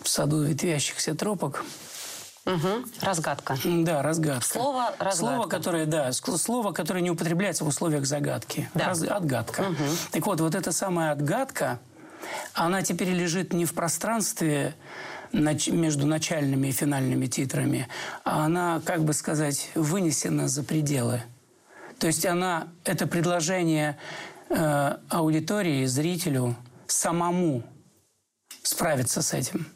в 0.00 0.08
саду 0.08 0.42
ветвящихся 0.42 1.14
тропок. 1.14 1.64
Угу. 2.44 2.84
Разгадка. 3.00 3.56
Да, 3.64 4.02
разгадка. 4.02 4.48
Слово 4.48 4.94
разгадка. 4.98 5.16
Слово, 5.16 5.46
которое, 5.46 5.86
да, 5.86 6.12
слово, 6.12 6.72
которое 6.72 7.00
не 7.00 7.10
употребляется 7.10 7.64
в 7.64 7.68
условиях 7.68 8.04
загадки. 8.04 8.68
Да. 8.74 8.86
Раз, 8.86 9.02
отгадка. 9.02 9.60
Угу. 9.60 9.84
Так 10.10 10.26
вот, 10.26 10.40
вот 10.40 10.54
эта 10.56 10.72
самая 10.72 11.12
отгадка, 11.12 11.78
она 12.52 12.82
теперь 12.82 13.10
лежит 13.10 13.52
не 13.52 13.64
в 13.64 13.74
пространстве 13.74 14.74
между 15.32 16.06
начальными 16.06 16.68
и 16.68 16.72
финальными 16.72 17.26
титрами, 17.26 17.88
а 18.24 18.44
она, 18.44 18.80
как 18.84 19.04
бы 19.04 19.12
сказать, 19.12 19.70
вынесена 19.74 20.48
за 20.48 20.62
пределы. 20.62 21.22
То 21.98 22.06
есть 22.06 22.26
она, 22.26 22.68
это 22.84 23.06
предложение 23.06 23.98
э, 24.48 24.96
аудитории, 25.08 25.86
зрителю 25.86 26.56
самому 26.86 27.62
справиться 28.62 29.22
с 29.22 29.32
этим. 29.32 29.66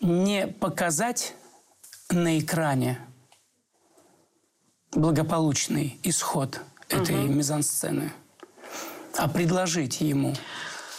Не 0.00 0.46
показать 0.46 1.34
на 2.10 2.38
экране 2.38 2.98
благополучный 4.92 5.98
исход 6.02 6.60
этой 6.88 7.24
угу. 7.24 7.32
мизансцены, 7.32 8.12
а 9.16 9.28
предложить 9.28 10.00
ему 10.00 10.34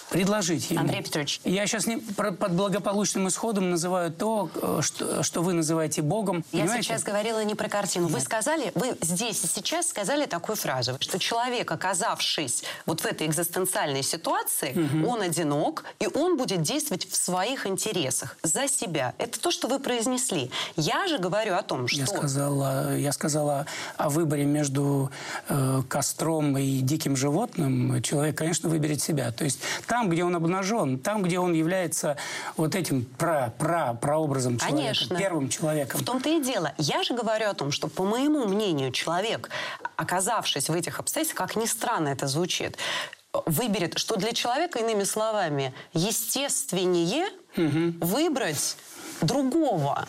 предложить 0.09 0.71
ему. 0.71 0.81
Андрей 0.81 1.01
Петрович. 1.01 1.41
Я 1.43 1.67
сейчас 1.67 1.85
не, 1.85 1.97
под 1.97 2.51
благополучным 2.53 3.27
исходом 3.27 3.69
называю 3.69 4.11
то, 4.11 4.49
э, 4.55 4.79
что, 4.81 5.23
что 5.23 5.41
вы 5.41 5.53
называете 5.53 6.01
Богом. 6.01 6.43
Я 6.51 6.61
понимаете? 6.61 6.87
сейчас 6.87 7.03
говорила 7.03 7.43
не 7.43 7.55
про 7.55 7.67
картину. 7.69 8.05
Нет. 8.05 8.15
Вы 8.15 8.21
сказали, 8.21 8.71
вы 8.75 8.97
здесь 9.01 9.43
и 9.43 9.47
сейчас 9.47 9.89
сказали 9.89 10.25
такую 10.25 10.55
фразу, 10.55 10.97
что 10.99 11.19
человек, 11.19 11.71
оказавшись 11.71 12.63
вот 12.85 13.01
в 13.01 13.05
этой 13.05 13.27
экзистенциальной 13.27 14.03
ситуации, 14.03 14.71
угу. 14.71 15.09
он 15.09 15.21
одинок, 15.21 15.83
и 15.99 16.07
он 16.07 16.37
будет 16.37 16.61
действовать 16.61 17.09
в 17.09 17.15
своих 17.15 17.65
интересах, 17.67 18.37
за 18.43 18.67
себя. 18.67 19.13
Это 19.17 19.39
то, 19.39 19.51
что 19.51 19.67
вы 19.67 19.79
произнесли. 19.79 20.51
Я 20.75 21.07
же 21.07 21.17
говорю 21.17 21.55
о 21.55 21.63
том, 21.63 21.87
что... 21.87 21.99
Я 21.99 22.07
сказала, 22.07 22.95
я 22.97 23.11
сказала 23.11 23.65
о 23.97 24.09
выборе 24.09 24.45
между 24.45 25.11
э, 25.49 25.81
костром 25.89 26.57
и 26.57 26.79
диким 26.79 27.15
животным. 27.15 28.01
Человек, 28.01 28.37
конечно, 28.37 28.69
выберет 28.69 29.01
себя. 29.01 29.31
То 29.31 29.43
есть 29.43 29.59
там, 29.87 29.96
где 30.05 30.23
он 30.23 30.35
обнажен, 30.35 30.99
там, 30.99 31.23
где 31.23 31.39
он 31.39 31.53
является 31.53 32.17
вот 32.55 32.75
этим 32.75 33.05
про, 33.05 33.53
про, 33.57 33.93
прообразом 33.93 34.57
человека, 34.57 34.81
Конечно. 34.81 35.17
первым 35.17 35.49
человеком. 35.49 35.99
В 35.99 36.05
том-то 36.05 36.29
и 36.29 36.41
дело. 36.41 36.73
Я 36.77 37.03
же 37.03 37.13
говорю 37.13 37.49
о 37.49 37.53
том, 37.53 37.71
что, 37.71 37.87
по 37.87 38.03
моему 38.03 38.45
мнению, 38.45 38.91
человек, 38.91 39.49
оказавшись 39.95 40.69
в 40.69 40.73
этих 40.73 40.99
обстоятельствах, 40.99 41.47
как 41.47 41.55
ни 41.55 41.65
странно 41.65 42.09
это 42.09 42.27
звучит, 42.27 42.77
выберет, 43.45 43.97
что 43.97 44.15
для 44.15 44.33
человека, 44.33 44.79
иными 44.79 45.03
словами, 45.03 45.73
естественнее 45.93 47.25
угу. 47.55 48.05
выбрать 48.05 48.77
другого 49.21 50.05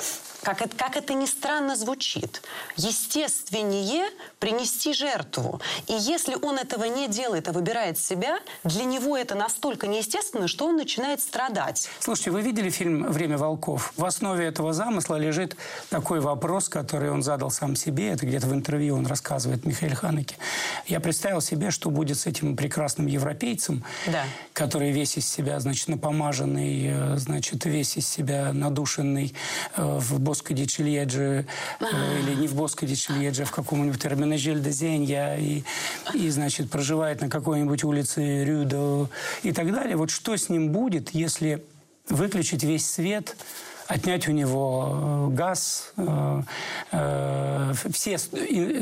как 0.48 0.62
это, 0.62 0.76
как 0.76 0.96
это 0.96 1.12
ни 1.12 1.26
странно 1.26 1.76
звучит, 1.76 2.40
естественнее 2.76 4.04
принести 4.38 4.94
жертву. 4.94 5.60
И 5.88 5.92
если 5.92 6.36
он 6.40 6.56
этого 6.56 6.84
не 6.84 7.06
делает, 7.06 7.48
а 7.48 7.52
выбирает 7.52 7.98
себя, 7.98 8.38
для 8.64 8.84
него 8.84 9.14
это 9.14 9.34
настолько 9.34 9.86
неестественно, 9.86 10.48
что 10.48 10.64
он 10.68 10.76
начинает 10.76 11.20
страдать. 11.20 11.90
Слушайте, 12.00 12.30
вы 12.30 12.40
видели 12.40 12.70
фильм 12.70 13.12
«Время 13.12 13.36
волков»? 13.36 13.92
В 13.98 14.06
основе 14.06 14.46
этого 14.46 14.72
замысла 14.72 15.16
лежит 15.16 15.54
такой 15.90 16.20
вопрос, 16.20 16.70
который 16.70 17.10
он 17.10 17.22
задал 17.22 17.50
сам 17.50 17.76
себе. 17.76 18.08
Это 18.08 18.24
где-то 18.24 18.46
в 18.46 18.54
интервью 18.54 18.96
он 18.96 19.06
рассказывает, 19.06 19.66
Михаил 19.66 19.96
Ханеке. 19.96 20.36
Я 20.86 21.00
представил 21.00 21.42
себе, 21.42 21.70
что 21.70 21.90
будет 21.90 22.18
с 22.18 22.24
этим 22.24 22.56
прекрасным 22.56 23.06
европейцем, 23.06 23.84
да. 24.06 24.24
который 24.54 24.92
весь 24.92 25.18
из 25.18 25.28
себя, 25.28 25.60
значит, 25.60 25.88
напомаженный, 25.88 26.86
э, 26.86 27.16
значит, 27.18 27.66
весь 27.66 27.98
из 27.98 28.08
себя 28.08 28.54
надушенный 28.54 29.34
э, 29.76 29.98
в 29.98 30.18
Боскаде 30.38 30.66
Чильеджи, 30.66 31.46
э, 31.80 32.20
или 32.20 32.34
не 32.36 32.46
в 32.46 32.54
Боскаде 32.54 32.94
Чильеджи, 32.94 33.42
а 33.42 33.44
в 33.44 33.50
каком-нибудь 33.50 34.00
Терминажель 34.00 34.62
де 34.62 34.70
Зенья, 34.70 35.36
и, 35.36 35.64
и, 36.14 36.30
значит, 36.30 36.70
проживает 36.70 37.20
на 37.20 37.28
какой-нибудь 37.28 37.82
улице 37.82 38.44
Рюдо 38.44 39.08
и 39.42 39.52
так 39.52 39.72
далее. 39.72 39.96
Вот 39.96 40.10
что 40.10 40.36
с 40.36 40.48
ним 40.48 40.70
будет, 40.70 41.10
если 41.10 41.64
выключить 42.08 42.62
весь 42.62 42.88
свет, 42.88 43.36
отнять 43.88 44.28
у 44.28 44.32
него 44.32 45.28
э, 45.32 45.34
газ, 45.34 45.92
э, 45.96 46.42
э, 46.92 47.72
все 47.92 48.18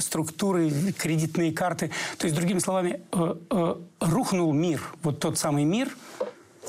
структуры, 0.00 0.70
кредитные 0.98 1.52
карты. 1.52 1.90
То 2.18 2.26
есть, 2.26 2.36
другими 2.36 2.58
словами, 2.58 3.00
э, 3.12 3.34
э, 3.50 3.74
рухнул 4.00 4.52
мир, 4.52 4.82
вот 5.02 5.20
тот 5.20 5.38
самый 5.38 5.64
мир, 5.64 5.96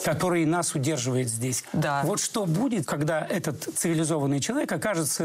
который 0.04 0.46
нас 0.46 0.76
удерживает 0.76 1.30
здесь. 1.30 1.64
Да. 1.74 2.02
Вот 2.04 2.20
что 2.20 2.46
будет, 2.46 2.86
когда 2.86 3.26
этот 3.26 3.64
цивилизованный 3.76 4.40
человек 4.40 4.72
окажется 4.72 5.24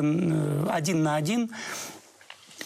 один 0.68 1.02
на 1.02 1.16
один 1.16 1.50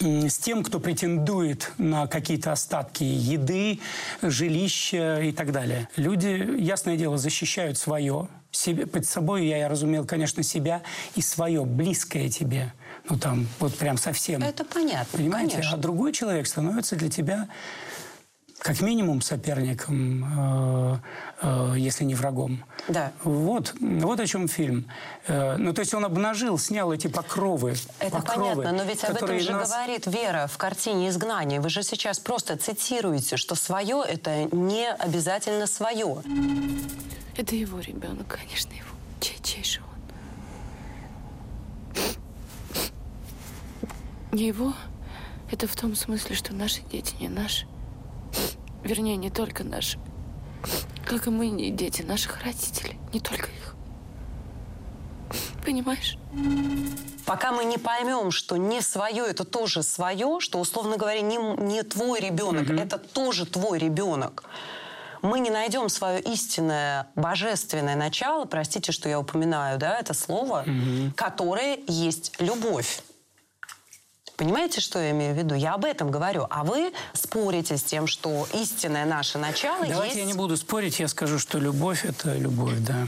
с 0.00 0.38
тем, 0.38 0.62
кто 0.62 0.78
претендует 0.78 1.72
на 1.78 2.06
какие-то 2.06 2.52
остатки 2.52 3.02
еды, 3.02 3.80
жилища 4.22 5.20
и 5.22 5.32
так 5.32 5.52
далее. 5.52 5.88
Люди, 5.96 6.60
ясное 6.60 6.96
дело, 6.96 7.16
защищают 7.16 7.78
свое. 7.78 8.28
Себе, 8.50 8.86
под 8.86 9.06
собой 9.06 9.46
я, 9.46 9.58
я 9.58 9.68
разумел, 9.68 10.06
конечно, 10.06 10.42
себя 10.42 10.82
и 11.14 11.22
свое, 11.22 11.64
близкое 11.64 12.28
тебе. 12.28 12.72
Ну, 13.08 13.18
там, 13.18 13.46
вот 13.58 13.74
прям 13.76 13.96
совсем. 13.96 14.42
Это 14.42 14.64
понятно, 14.64 15.18
Понимаете? 15.18 15.52
Конечно. 15.52 15.74
А 15.74 15.78
другой 15.78 16.12
человек 16.12 16.46
становится 16.46 16.96
для 16.96 17.08
тебя 17.08 17.48
как 18.58 18.80
минимум 18.80 19.20
соперником, 19.20 20.24
э, 20.24 20.98
э, 21.42 21.74
если 21.76 22.04
не 22.04 22.14
врагом. 22.14 22.64
Да. 22.88 23.12
Вот, 23.22 23.74
вот 23.80 24.20
о 24.20 24.26
чем 24.26 24.48
фильм. 24.48 24.90
Э, 25.26 25.56
ну, 25.56 25.72
то 25.72 25.80
есть 25.80 25.94
он 25.94 26.04
обнажил, 26.04 26.58
снял 26.58 26.92
эти 26.92 27.06
покровы. 27.06 27.74
Это 28.00 28.16
покровы, 28.16 28.62
понятно, 28.62 28.72
но 28.72 28.84
ведь 28.84 29.04
об 29.04 29.16
этом 29.16 29.38
же 29.38 29.52
нас... 29.52 29.70
говорит 29.70 30.06
Вера 30.06 30.46
в 30.46 30.56
картине 30.56 31.08
«Изгнание». 31.10 31.60
Вы 31.60 31.68
же 31.68 31.82
сейчас 31.82 32.18
просто 32.18 32.56
цитируете, 32.56 33.36
что 33.36 33.54
свое– 33.54 34.02
это 34.08 34.44
не 34.44 34.90
обязательно 34.90 35.66
свое. 35.66 36.22
Это 37.36 37.54
его 37.54 37.78
ребенок, 37.80 38.26
конечно, 38.26 38.72
его. 38.72 38.88
Чей, 39.20 39.38
чей 39.42 39.64
же 39.64 39.80
он? 39.80 39.86
Не 44.32 44.46
его. 44.48 44.72
Это 45.52 45.68
в 45.68 45.76
том 45.76 45.94
смысле, 45.94 46.34
что 46.34 46.54
наши 46.54 46.80
дети 46.90 47.14
не 47.20 47.28
наши. 47.28 47.66
Вернее, 48.84 49.16
не 49.16 49.30
только 49.30 49.64
наши. 49.64 49.98
Как 51.04 51.26
и 51.26 51.30
мы 51.30 51.48
не 51.48 51.70
дети 51.70 52.02
наших 52.02 52.42
родителей. 52.42 52.98
Не 53.12 53.20
только 53.20 53.46
их. 53.50 53.76
Понимаешь? 55.64 56.16
Пока 57.24 57.50
мы 57.50 57.64
не 57.64 57.78
поймем, 57.78 58.30
что 58.30 58.56
не 58.56 58.80
свое 58.80 59.24
это 59.26 59.44
тоже 59.44 59.82
свое, 59.82 60.38
что, 60.38 60.60
условно 60.60 60.96
говоря, 60.96 61.20
не, 61.20 61.36
не 61.36 61.82
твой 61.82 62.20
ребенок, 62.20 62.68
mm 62.68 62.80
это 62.80 62.98
тоже 62.98 63.46
твой 63.46 63.78
ребенок, 63.78 64.44
мы 65.22 65.40
не 65.40 65.50
найдем 65.50 65.88
свое 65.88 66.20
истинное 66.20 67.08
божественное 67.16 67.96
начало, 67.96 68.44
простите, 68.44 68.92
что 68.92 69.08
я 69.08 69.18
упоминаю, 69.18 69.78
да, 69.78 69.98
это 69.98 70.14
слово, 70.14 70.62
mm 70.66 71.14
которое 71.16 71.78
есть 71.88 72.32
любовь. 72.38 73.02
Понимаете, 74.36 74.80
что 74.80 74.98
я 74.98 75.12
имею 75.12 75.34
в 75.34 75.38
виду? 75.38 75.54
Я 75.54 75.74
об 75.74 75.84
этом 75.84 76.10
говорю. 76.10 76.46
А 76.50 76.62
вы 76.62 76.92
спорите 77.14 77.78
с 77.78 77.82
тем, 77.82 78.06
что 78.06 78.46
истинное 78.52 79.06
наше 79.06 79.38
начало 79.38 79.86
Давайте 79.86 80.18
есть... 80.18 80.28
я 80.28 80.32
не 80.32 80.34
буду 80.34 80.56
спорить, 80.56 81.00
я 81.00 81.08
скажу, 81.08 81.38
что 81.38 81.58
любовь– 81.58 82.04
это 82.04 82.36
любовь, 82.36 82.78
да. 82.80 83.06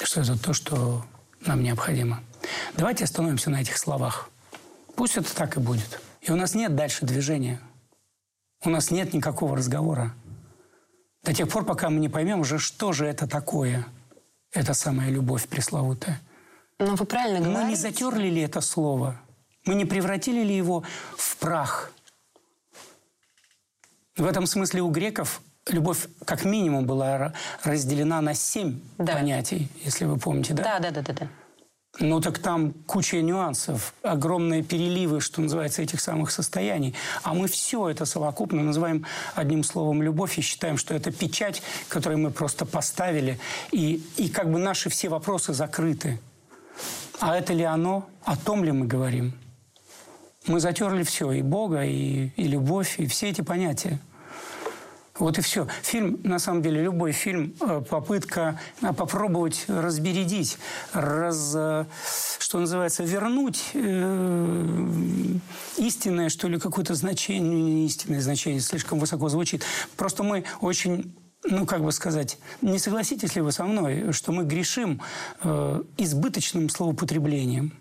Что 0.00 0.20
это 0.20 0.38
то, 0.38 0.52
что 0.52 1.04
нам 1.40 1.62
необходимо. 1.62 2.22
Давайте 2.76 3.04
остановимся 3.04 3.50
на 3.50 3.62
этих 3.62 3.78
словах. 3.78 4.30
Пусть 4.94 5.16
это 5.16 5.34
так 5.34 5.56
и 5.56 5.60
будет. 5.60 6.00
И 6.20 6.30
у 6.30 6.36
нас 6.36 6.54
нет 6.54 6.76
дальше 6.76 7.04
движения. 7.04 7.60
У 8.62 8.70
нас 8.70 8.90
нет 8.90 9.12
никакого 9.12 9.56
разговора. 9.56 10.14
До 11.24 11.34
тех 11.34 11.48
пор, 11.48 11.64
пока 11.64 11.90
мы 11.90 11.98
не 11.98 12.08
поймем 12.08 12.40
уже, 12.40 12.58
что 12.58 12.92
же 12.92 13.06
это 13.06 13.26
такое, 13.26 13.86
эта 14.52 14.72
самая 14.72 15.10
любовь 15.10 15.48
пресловутая. 15.48 16.20
Но 16.78 16.96
вы 16.96 17.04
правильно 17.04 17.40
говорите. 17.40 17.62
Мы 17.62 17.68
не 17.70 17.76
затерли 17.76 18.28
ли 18.28 18.42
это 18.42 18.60
слово? 18.60 19.20
Мы 19.64 19.74
не 19.74 19.84
превратили 19.84 20.42
ли 20.42 20.56
его 20.56 20.82
в 21.16 21.36
прах? 21.36 21.92
В 24.16 24.24
этом 24.26 24.46
смысле 24.46 24.82
у 24.82 24.90
греков 24.90 25.40
любовь 25.68 26.06
как 26.24 26.44
минимум 26.44 26.84
была 26.86 27.32
разделена 27.62 28.20
на 28.20 28.34
семь 28.34 28.80
Да. 28.98 29.14
понятий, 29.14 29.68
если 29.82 30.04
вы 30.04 30.18
помните, 30.18 30.52
Да, 30.54 30.78
да, 30.78 30.90
да, 30.90 31.00
да, 31.00 31.12
да. 31.14 31.28
ну 32.00 32.20
так 32.20 32.38
там 32.38 32.72
куча 32.86 33.22
нюансов, 33.22 33.94
огромные 34.02 34.62
переливы, 34.62 35.20
что 35.20 35.40
называется, 35.40 35.80
этих 35.82 36.00
самых 36.00 36.30
состояний. 36.32 36.94
А 37.22 37.32
мы 37.34 37.48
все 37.48 37.88
это 37.88 38.04
совокупно 38.04 38.62
называем 38.62 39.06
одним 39.34 39.64
словом 39.64 40.02
любовь 40.02 40.38
и 40.38 40.42
считаем, 40.42 40.76
что 40.76 40.94
это 40.94 41.10
печать, 41.10 41.62
которую 41.88 42.18
мы 42.18 42.30
просто 42.30 42.66
поставили, 42.66 43.38
и, 43.72 44.02
и 44.16 44.28
как 44.28 44.50
бы 44.52 44.58
наши 44.58 44.90
все 44.90 45.08
вопросы 45.08 45.54
закрыты. 45.54 46.20
А 47.20 47.36
это 47.36 47.52
ли 47.52 47.64
оно? 47.64 48.08
О 48.24 48.36
том 48.36 48.64
ли 48.64 48.72
мы 48.72 48.86
говорим? 48.86 49.34
Мы 50.46 50.60
затерли 50.60 51.02
все, 51.04 51.32
и 51.32 51.42
Бога, 51.42 51.84
и, 51.84 52.28
и 52.36 52.44
любовь, 52.44 52.96
и 52.98 53.06
все 53.06 53.30
эти 53.30 53.40
понятия. 53.40 53.98
Вот 55.18 55.38
и 55.38 55.40
все. 55.42 55.68
Фильм, 55.82 56.20
на 56.24 56.40
самом 56.40 56.60
деле, 56.60 56.82
любой 56.82 57.12
фильм 57.12 57.54
э, 57.60 57.82
попытка 57.88 58.58
э, 58.82 58.92
попробовать 58.92 59.64
разбередить, 59.68 60.58
раз, 60.92 61.52
э, 61.54 61.84
что 62.40 62.58
называется, 62.58 63.04
вернуть 63.04 63.62
э, 63.74 64.76
истинное, 65.76 66.28
что 66.30 66.48
ли, 66.48 66.58
какое-то 66.58 66.94
значение, 66.94 67.42
ну, 67.42 67.56
не 67.56 67.86
истинное 67.86 68.20
значение, 68.20 68.60
слишком 68.60 68.98
высоко 68.98 69.28
звучит. 69.28 69.64
Просто 69.96 70.24
мы 70.24 70.44
очень 70.60 71.14
ну, 71.44 71.66
как 71.66 71.82
бы 71.82 71.92
сказать, 71.92 72.38
не 72.62 72.78
согласитесь 72.78 73.34
ли 73.34 73.42
вы 73.42 73.52
со 73.52 73.64
мной, 73.64 74.12
что 74.12 74.32
мы 74.32 74.44
грешим 74.44 75.00
э, 75.42 75.82
избыточным 75.98 76.68
словоупотреблением? 76.68 77.72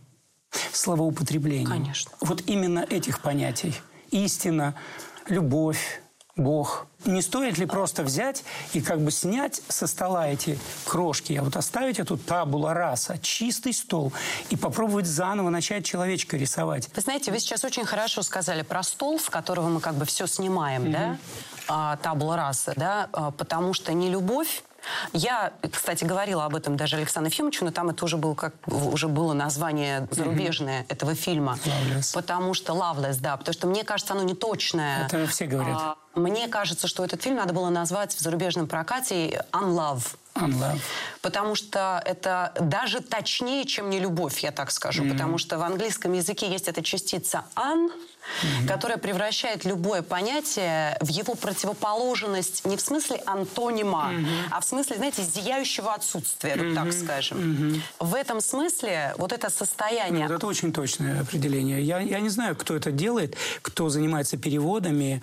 Словоупотреблением. 0.72 1.70
Конечно. 1.70 2.12
Вот 2.22 2.44
именно 2.48 2.80
этих 2.80 3.22
понятий. 3.22 3.74
Истина, 4.12 4.76
любовь, 5.28 6.02
Бог. 6.36 6.88
Не 7.06 7.22
стоит 7.22 7.60
ли 7.60 7.68
просто 7.68 8.02
взять 8.02 8.44
и 8.74 8.82
как 8.82 9.02
бы 9.02 9.12
снять 9.12 9.62
со 9.68 9.86
стола 9.86 10.30
эти 10.30 10.58
крошки, 10.86 11.34
а 11.34 11.44
вот 11.44 11.56
оставить 11.56 12.00
эту 12.00 12.18
табула 12.18 12.74
раса, 12.74 13.20
чистый 13.20 13.72
стол, 13.74 14.12
и 14.50 14.56
попробовать 14.56 15.06
заново 15.06 15.52
начать 15.52 15.86
человечка 15.86 16.36
рисовать? 16.38 16.90
Вы 16.96 17.02
знаете, 17.02 17.32
вы 17.32 17.40
сейчас 17.40 17.64
очень 17.64 17.86
хорошо 17.86 18.24
сказали 18.24 18.64
про 18.64 18.82
стол, 18.82 19.20
с 19.20 19.30
которого 19.30 19.70
мы 19.70 19.80
как 19.80 19.94
бы 19.96 20.06
все 20.06 20.26
снимаем, 20.26 20.92
да, 20.92 21.18
а, 21.68 21.98
раса, 22.36 22.74
да, 22.76 23.10
а, 23.14 23.32
потому 23.32 23.74
что 23.74 23.94
не 23.94 24.10
любовь 24.10 24.64
я, 25.14 25.54
кстати, 25.72 26.04
говорила 26.04 26.46
об 26.46 26.56
этом 26.56 26.76
даже 26.78 26.98
Александру 26.98 27.32
Ефимовичу, 27.32 27.66
но 27.66 27.72
там 27.72 27.90
это 27.90 28.04
уже 28.04 28.18
было, 28.18 28.36
как, 28.36 28.54
уже 28.68 29.08
было 29.08 29.34
название 29.34 30.08
зарубежное 30.12 30.86
этого 30.90 31.16
фильма. 31.16 31.58
Loveless. 31.64 32.14
Потому 32.14 32.54
что 32.54 32.74
Loveless, 32.74 33.20
да. 33.20 33.38
Потому 33.38 33.54
что 33.54 33.68
мне 33.68 33.84
кажется, 33.84 34.14
оно 34.14 34.24
не 34.24 34.34
точное. 34.34 35.06
Это 35.06 35.26
все 35.28 35.46
говорят. 35.46 35.78
А, 35.80 35.96
мне 36.16 36.48
кажется, 36.48 36.88
что 36.88 37.06
этот 37.06 37.22
фильм 37.22 37.38
надо 37.38 37.54
было 37.54 37.70
назвать 37.70 38.14
в 38.14 38.20
зарубежном 38.20 38.68
прокате 38.68 39.46
«Unlove». 39.52 40.16
Unlove. 40.36 40.80
Потому 41.22 41.56
что 41.56 42.02
это 42.06 42.54
даже 42.60 43.02
точнее, 43.02 43.66
чем 43.66 43.90
не 43.90 44.00
любовь, 44.00 44.40
я 44.40 44.52
так 44.52 44.72
скажу. 44.72 45.08
Потому 45.10 45.38
что 45.38 45.58
в 45.58 45.64
английском 45.64 46.14
языке 46.14 46.50
есть 46.52 46.68
эта 46.68 46.84
частица 46.84 47.46
«un», 47.56 47.90
которая 48.68 48.98
превращает 48.98 49.66
любое 49.66 50.02
понятие 50.02 50.98
в 51.02 51.10
его 51.10 51.36
противоположность 51.36 52.66
не 52.66 52.78
в 52.78 52.82
смысле 52.82 53.22
антонима, 53.26 54.12
а 54.52 54.60
в 54.60 54.66
смысле, 54.66 54.98
знаете, 54.98 55.24
зияющего 55.24 55.94
отсутствия, 55.94 56.56
вот 56.58 56.76
так 56.76 56.94
скажем. 56.94 57.82
В 58.00 58.16
этом 58.16 58.42
смысле 58.42 59.14
вот 59.18 59.32
это 59.32 59.50
состояние... 59.50 60.28
Вот 60.28 60.36
это 60.36 60.48
очень 60.48 60.74
точное 60.74 61.22
определение. 61.22 61.82
Я, 61.82 62.00
я 62.00 62.20
не 62.20 62.30
знаю, 62.30 62.56
кто 62.56 62.76
это 62.76 62.92
делает, 62.92 63.36
кто 63.62 63.90
занимается 63.90 64.38
переводами, 64.38 65.22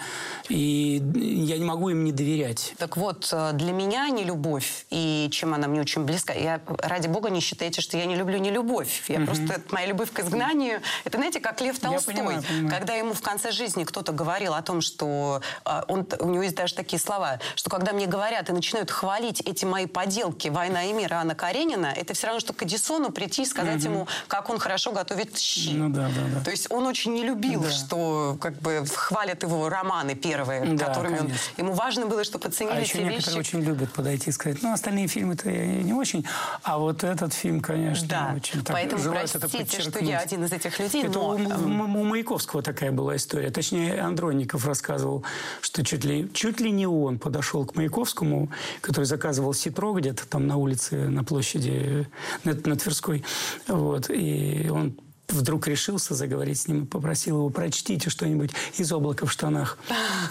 и 0.48 1.02
я 1.16 1.58
не 1.58 1.64
могу 1.64 1.90
им 1.90 2.04
не 2.04 2.12
доверять. 2.12 2.74
Так 2.78 2.96
вот, 2.96 3.28
э, 3.32 3.52
для 3.54 3.72
меня 3.72 4.08
не 4.08 4.24
любовь, 4.24 4.86
и 4.90 5.28
чем 5.32 5.54
она 5.54 5.68
мне 5.68 5.80
очень 5.80 6.04
близка, 6.04 6.32
я, 6.32 6.60
ради 6.78 7.08
бога, 7.08 7.30
не 7.30 7.40
считайте, 7.40 7.80
что 7.80 7.96
я 7.96 8.06
не 8.06 8.16
люблю 8.16 8.38
не 8.38 8.50
любовь. 8.50 9.04
Я 9.08 9.20
просто, 9.20 9.44
это 9.44 9.74
моя 9.74 9.86
любовь 9.86 10.10
к 10.12 10.20
изгнанию, 10.20 10.80
это, 11.04 11.18
знаете, 11.18 11.40
как 11.40 11.60
Лев 11.60 11.78
Толстой, 11.78 12.14
понимаю, 12.14 12.42
понимаю. 12.42 12.70
когда 12.70 12.89
ему 12.94 13.14
в 13.14 13.20
конце 13.20 13.52
жизни 13.52 13.84
кто-то 13.84 14.12
говорил 14.12 14.54
о 14.54 14.62
том, 14.62 14.80
что 14.80 15.40
а, 15.64 15.84
он, 15.88 16.06
у 16.20 16.26
него 16.28 16.42
есть 16.42 16.56
даже 16.56 16.74
такие 16.74 16.98
слова, 17.00 17.38
что 17.54 17.70
когда 17.70 17.92
мне 17.92 18.06
говорят 18.06 18.48
и 18.48 18.52
начинают 18.52 18.90
хвалить 18.90 19.40
эти 19.40 19.64
мои 19.64 19.86
поделки 19.86 20.48
«Война 20.48 20.84
и 20.84 20.92
мир» 20.92 21.12
Анна 21.14 21.34
Каренина, 21.34 21.92
это 21.96 22.14
все 22.14 22.26
равно, 22.26 22.40
что 22.40 22.52
к 22.52 22.62
Эдисону 22.62 23.10
прийти 23.10 23.42
и 23.42 23.46
сказать 23.46 23.82
ему, 23.84 24.06
как 24.28 24.50
он 24.50 24.58
хорошо 24.58 24.92
готовит 24.92 25.38
щи. 25.38 25.72
Ну 25.74 25.88
да, 25.90 26.08
да, 26.08 26.22
да. 26.38 26.44
То 26.44 26.50
есть 26.50 26.70
он 26.70 26.86
очень 26.86 27.14
не 27.14 27.22
любил, 27.24 27.62
Да. 27.62 27.70
что 27.70 28.36
как 28.40 28.54
бы 28.60 28.84
хвалят 28.94 29.42
его 29.42 29.68
романы 29.68 30.14
первые, 30.14 30.64
Да, 30.76 30.86
которыми 30.86 31.12
он... 31.14 31.26
конечно. 31.26 31.50
Ему 31.56 31.72
важно 31.74 32.06
было, 32.06 32.24
чтобы 32.24 32.48
оценили 32.48 32.72
А 32.74 32.76
те 32.76 32.82
еще 32.82 32.98
некоторые 33.02 33.38
вещи. 33.38 33.38
очень 33.38 33.60
любят 33.62 33.92
подойти 33.92 34.30
и 34.30 34.32
сказать, 34.32 34.62
ну, 34.62 34.72
остальные 34.72 35.08
фильмы-то 35.08 35.50
я 35.50 35.66
не 35.82 35.92
очень, 35.92 36.26
а 36.62 36.78
вот 36.78 37.04
этот 37.04 37.32
фильм, 37.34 37.60
конечно, 37.60 38.06
Да, 38.08 38.32
очень 38.36 38.62
так 38.64 38.74
поэтому 38.76 39.02
желают 39.02 39.30
это 39.30 39.40
простите, 39.48 39.80
что 39.82 39.98
я 40.00 40.18
один 40.18 40.44
из 40.44 40.52
этих 40.52 40.78
людей, 40.78 41.04
Это 41.04 41.18
но... 41.18 41.30
у, 41.30 41.38
эм, 41.38 41.80
у- 41.96 42.00
у 42.00 42.04
Маяковского 42.04 42.62
такая 42.80 42.92
была 42.92 43.16
история. 43.16 43.50
Точнее, 43.50 44.00
Андронников 44.00 44.64
рассказывал, 44.64 45.22
что 45.60 45.84
чуть 45.84 46.02
ли, 46.02 46.30
чуть 46.32 46.60
ли 46.60 46.70
не 46.70 46.86
он 46.86 47.18
подошел 47.18 47.66
к 47.66 47.76
Маяковскому, 47.76 48.50
который 48.80 49.04
заказывал 49.04 49.52
ситро 49.52 49.92
где-то 49.92 50.26
там 50.26 50.46
на 50.46 50.56
улице, 50.56 51.08
на 51.08 51.22
площади, 51.22 52.08
на, 52.42 52.54
на 52.54 52.76
Тверской. 52.76 53.22
Вот, 53.68 54.08
и 54.08 54.70
он 54.72 54.98
вдруг 55.28 55.68
решился 55.68 56.14
заговорить 56.14 56.58
с 56.58 56.68
ним 56.68 56.84
и 56.84 56.86
попросил 56.86 57.36
его, 57.36 57.50
прочтите 57.50 58.08
что-нибудь 58.08 58.52
из 58.78 58.90
облака 58.90 59.26
в 59.26 59.30
штанах. 59.30 59.76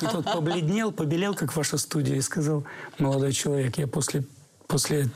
И 0.01 0.07
тот 0.07 0.25
побледнел, 0.25 0.91
побелел, 0.91 1.35
как 1.35 1.55
ваша 1.55 1.77
студия, 1.77 2.15
и 2.15 2.21
сказал, 2.21 2.63
молодой 2.97 3.31
человек, 3.31 3.77
я 3.77 3.85
после, 3.85 4.23
после, 4.65 5.07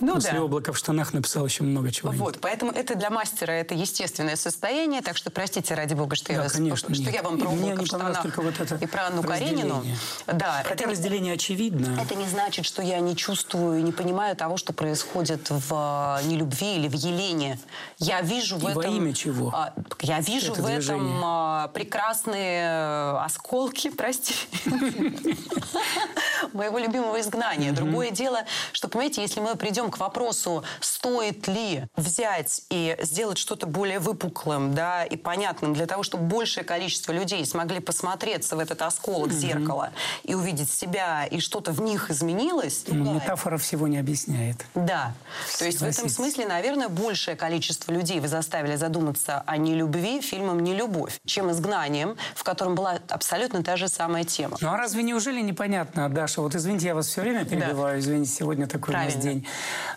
Ну 0.00 0.14
после 0.14 0.32
да. 0.32 0.40
облака 0.42 0.72
в 0.72 0.78
штанах 0.78 1.12
написал 1.12 1.44
еще 1.46 1.62
много 1.64 1.90
чего. 1.90 2.10
Вот, 2.12 2.38
поэтому 2.40 2.72
это 2.72 2.94
для 2.94 3.10
мастера 3.10 3.52
это 3.52 3.74
естественное 3.74 4.36
состояние, 4.36 5.00
так 5.02 5.16
что 5.16 5.30
простите, 5.30 5.74
ради 5.74 5.94
бога, 5.94 6.16
что, 6.16 6.32
я, 6.32 6.38
Да, 6.38 6.44
вас- 6.44 6.52
конечно, 6.52 6.94
что 6.94 7.04
нет. 7.04 7.14
я 7.14 7.22
вам 7.22 7.36
И 7.36 7.40
про 7.40 7.50
мне 7.50 7.62
облако 7.72 7.78
не 7.80 7.84
в 7.84 7.88
штанах 7.88 8.22
только 8.22 8.42
вот 8.42 8.60
это 8.60 8.76
и 8.76 8.86
про 8.86 9.06
Анну. 9.08 9.22
Каренину. 9.22 9.84
Да, 10.26 10.62
Хотя 10.64 10.84
это 10.84 10.90
разделение 10.90 11.34
очевидно. 11.34 11.98
Это 12.00 12.14
не 12.14 12.26
значит, 12.26 12.64
что 12.64 12.82
я 12.82 12.98
не 13.00 13.16
чувствую 13.16 13.80
и 13.80 13.82
не 13.82 13.92
понимаю 13.92 14.36
того, 14.36 14.56
что 14.56 14.72
происходит 14.72 15.50
в 15.50 16.18
э, 16.22 16.26
нелюбви 16.26 16.76
или 16.76 16.88
в 16.88 16.94
Елене. 16.94 17.58
Я 17.98 18.20
вижу 18.20 18.56
в 18.56 18.62
И 18.68 18.72
во 18.74 18.80
этом... 18.82 18.94
имя 18.96 19.12
чего? 19.14 19.50
а, 19.54 19.72
я 20.00 20.20
вижу 20.20 20.52
Это 20.52 20.62
в 20.62 20.66
этом 20.66 20.78
движение? 20.78 21.20
а, 21.24 21.68
прекрасные 21.68 22.62
э, 22.64 23.18
осколки, 23.24 23.90
прости, 23.96 24.34
моего 26.52 26.78
любимого 26.78 27.20
изгнания. 27.20 27.72
Другое 27.72 28.10
дело, 28.10 28.44
что, 28.72 28.88
понимаете, 28.88 29.22
если 29.22 29.40
мы 29.40 29.47
придем 29.56 29.90
к 29.90 29.98
вопросу, 29.98 30.64
стоит 30.80 31.46
ли 31.48 31.84
взять 31.96 32.62
и 32.70 32.96
сделать 33.02 33.38
что-то 33.38 33.66
более 33.66 33.98
выпуклым, 33.98 34.74
да, 34.74 35.04
и 35.04 35.16
понятным 35.16 35.74
для 35.74 35.86
того, 35.86 36.02
чтобы 36.02 36.24
большее 36.24 36.64
количество 36.64 37.12
людей 37.12 37.44
смогли 37.46 37.80
посмотреться 37.80 38.56
в 38.56 38.58
этот 38.58 38.82
осколок 38.82 39.32
зеркала 39.32 39.90
и 40.24 40.34
увидеть 40.34 40.70
себя, 40.70 41.24
и 41.24 41.40
что-то 41.40 41.72
в 41.72 41.80
них 41.80 42.10
изменилось, 42.10 42.84
Ну, 42.88 43.04
да, 43.04 43.12
метафора 43.12 43.58
всего 43.58 43.88
не 43.88 43.98
объясняет. 43.98 44.64
да. 44.74 45.12
То 45.58 45.64
есть 45.64 45.80
в 45.80 45.84
этом 45.84 46.08
смысле, 46.08 46.46
наверное, 46.46 46.88
большее 46.88 47.36
количество 47.36 47.92
людей 47.92 48.20
вы 48.20 48.28
заставили 48.28 48.76
задуматься 48.76 49.42
о 49.46 49.56
нелюбви 49.56 50.20
фильмом 50.20 50.60
«Нелюбовь», 50.62 51.20
чем 51.26 51.50
«Изгнанием», 51.50 52.16
в 52.34 52.44
котором 52.44 52.74
была 52.74 52.98
абсолютно 53.08 53.62
та 53.62 53.76
же 53.76 53.88
самая 53.88 54.24
тема. 54.24 54.56
Ну 54.60 54.68
а 54.68 54.76
разве 54.76 55.02
неужели 55.02 55.40
непонятно, 55.40 56.08
Даша, 56.08 56.40
вот 56.42 56.54
извините, 56.54 56.86
я 56.86 56.94
вас 56.94 57.06
все 57.06 57.20
время 57.22 57.44
перебиваю, 57.44 57.98
извините, 58.00 58.30
сегодня 58.30 58.66
такой 58.66 58.94
у 58.94 58.96
нас 58.96 59.12
Правильно. 59.12 59.37
День. 59.38 59.46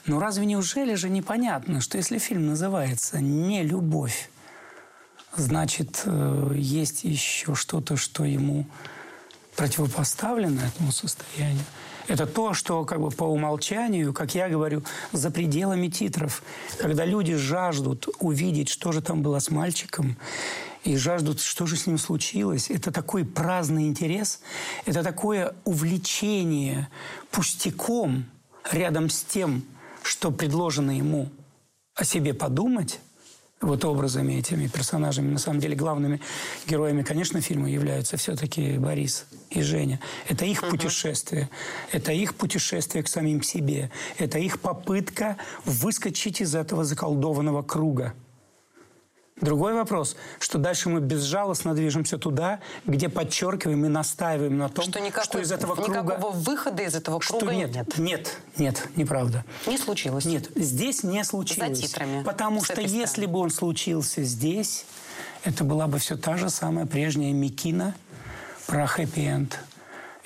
Но 0.06 0.20
разве 0.20 0.46
неужели 0.46 0.96
же 0.96 1.10
непонятно, 1.10 1.82
что 1.82 1.98
если 1.98 2.18
фильм 2.18 2.48
называется 2.48 3.20
«Не 3.20 3.64
любовь», 3.64 4.30
значит, 5.36 6.04
э, 6.06 6.54
есть 6.56 7.04
еще 7.04 7.56
что-то, 7.56 7.98
что 7.98 8.26
ему 8.26 8.66
противопоставлено 9.56 10.62
этому 10.62 10.92
состоянию. 10.92 11.64
Это 12.08 12.26
то, 12.26 12.54
что 12.54 12.84
как 12.84 13.00
бы 13.00 13.10
по 13.12 13.24
умолчанию, 13.24 14.14
как 14.14 14.34
я 14.36 14.50
говорю, 14.50 14.84
за 15.12 15.30
пределами 15.30 15.88
титров. 15.88 16.42
Когда 16.80 17.06
люди 17.06 17.36
жаждут 17.36 18.08
увидеть, 18.20 18.70
что 18.70 18.92
же 18.92 19.02
там 19.02 19.22
было 19.22 19.40
с 19.40 19.52
мальчиком, 19.52 20.18
и 20.84 20.98
жаждут, 20.98 21.40
что 21.40 21.68
же 21.68 21.78
с 21.78 21.86
ним 21.86 22.00
случилось. 22.00 22.72
Это 22.72 22.92
такой 22.92 23.24
праздный 23.24 23.88
интерес, 23.88 24.42
это 24.86 25.04
такое 25.04 25.54
увлечение 25.64 26.90
пустяком 27.30 28.26
рядом 28.72 29.10
с 29.10 29.24
тем, 29.24 29.64
что 30.04 30.32
предложено 30.32 30.92
ему 30.92 31.30
о 31.96 32.04
себе 32.04 32.34
подумать, 32.34 33.00
вот 33.62 33.86
образами, 33.86 34.34
этими 34.34 34.68
персонажами, 34.68 35.32
на 35.32 35.38
самом 35.38 35.60
деле 35.60 35.76
главными 35.76 36.20
героями, 36.68 37.04
конечно, 37.04 37.42
фильма 37.42 37.70
являются 37.70 38.18
все-таки 38.18 38.78
Борис 38.80 39.28
и 39.52 39.62
Женя. 39.62 40.00
Это 40.28 40.46
их 40.46 40.68
путешествие. 40.68 41.50
Это 41.92 42.12
их 42.12 42.36
путешествие 42.36 43.04
к 43.04 43.08
самим 43.08 43.44
себе. 43.44 43.92
Это 44.18 44.40
их 44.40 44.60
попытка 44.60 45.38
выскочить 45.64 46.42
из 46.42 46.56
этого 46.56 46.84
заколдованного 46.84 47.62
круга. 47.62 48.14
Другой 49.42 49.74
вопрос, 49.74 50.16
что 50.40 50.60
дальше 50.60 50.90
мы 50.90 51.02
безжалостно 51.02 51.74
движемся 51.74 52.20
туда, 52.20 52.60
где 52.86 53.10
подчеркиваем 53.10 53.86
и 53.86 53.90
настаиваем 53.90 54.58
на 54.58 54.70
том, 54.70 54.86
Что, 54.86 55.00
никакой, 55.00 55.24
что 55.26 55.40
из 55.40 55.52
этого 55.52 55.74
круга... 55.74 56.02
никакого 56.02 56.30
выхода 56.32 56.84
из 56.84 56.94
этого 56.96 57.20
что 57.22 57.40
круга 57.40 57.56
нет, 57.56 57.76
нет. 57.76 57.98
нет, 57.98 58.38
нет, 58.58 58.88
неправда. 58.96 59.44
Не 59.66 59.80
случилось. 59.80 60.26
Нет, 60.26 60.50
здесь 60.56 61.02
не 61.04 61.24
случилось. 61.24 61.78
За 61.80 61.88
титрами. 61.88 62.24
Потому 62.24 62.64
что 62.64 62.80
если 62.82 63.06
стороны. 63.06 63.34
бы 63.34 63.40
он 63.40 63.50
случился 63.50 64.24
здесь, 64.24 64.86
это 65.44 65.64
была 65.64 65.88
бы 65.88 65.98
все 65.98 66.18
та 66.18 66.38
же 66.38 66.52
самая 66.52 66.86
прежняя 66.86 67.34
Микина 67.34 67.96
про 68.68 68.86
хэппи-энд. 68.86 69.58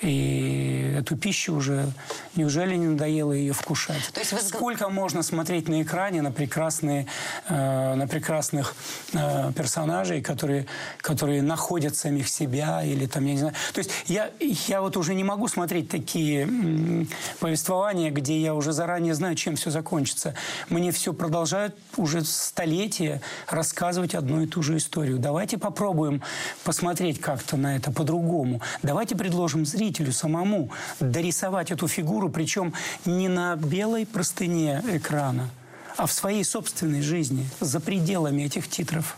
И 0.02 0.94
эту 0.98 1.16
пищу 1.16 1.54
уже 1.54 1.86
неужели 2.34 2.74
не 2.76 2.86
надоело 2.86 3.32
ее 3.32 3.52
вкушать? 3.54 4.10
То 4.12 4.20
есть 4.20 4.32
вы- 4.32 4.40
Сколько 4.40 4.88
можно 4.90 5.22
смотреть 5.22 5.68
на 5.68 5.82
экране 5.82 6.20
на 6.22 6.30
прекрасные, 6.32 7.06
э, 7.48 7.94
на 7.94 8.06
прекрасных 8.06 8.74
э, 9.14 9.52
персонажей, 9.56 10.20
которые, 10.20 10.66
которые 10.98 11.40
находят 11.42 11.96
самих 11.96 12.28
себя 12.28 12.82
или 12.84 13.06
там 13.06 13.24
я 13.24 13.32
не 13.32 13.38
знаю. 13.38 13.54
То 13.72 13.78
есть 13.78 13.90
я 14.06 14.30
я 14.40 14.80
вот 14.82 14.96
уже 14.96 15.14
не 15.14 15.24
могу 15.24 15.48
смотреть 15.48 15.88
такие 15.88 16.42
м, 16.42 17.08
повествования, 17.40 18.10
где 18.10 18.38
я 18.40 18.54
уже 18.54 18.72
заранее 18.72 19.14
знаю, 19.14 19.34
чем 19.34 19.56
все 19.56 19.70
закончится. 19.70 20.34
Мне 20.68 20.92
все 20.92 21.12
продолжают 21.14 21.74
уже 21.96 22.22
столетия 22.24 23.22
рассказывать 23.48 24.14
одну 24.14 24.42
и 24.42 24.46
ту 24.46 24.62
же 24.62 24.76
историю. 24.76 25.18
Давайте 25.18 25.56
попробуем 25.58 26.22
посмотреть 26.64 27.20
как-то 27.20 27.56
на 27.56 27.76
это 27.76 27.90
по-другому. 27.90 28.60
Давайте 28.82 29.16
предложим 29.16 29.64
зрителю 29.86 30.12
самому 30.12 30.70
дорисовать 30.98 31.70
эту 31.70 31.86
фигуру, 31.86 32.28
причем 32.28 32.74
не 33.04 33.28
на 33.28 33.54
белой 33.54 34.04
простыне 34.04 34.82
экрана, 34.88 35.48
а 35.96 36.06
в 36.06 36.12
своей 36.12 36.42
собственной 36.42 37.02
жизни, 37.02 37.46
за 37.60 37.78
пределами 37.78 38.42
этих 38.42 38.68
титров. 38.68 39.16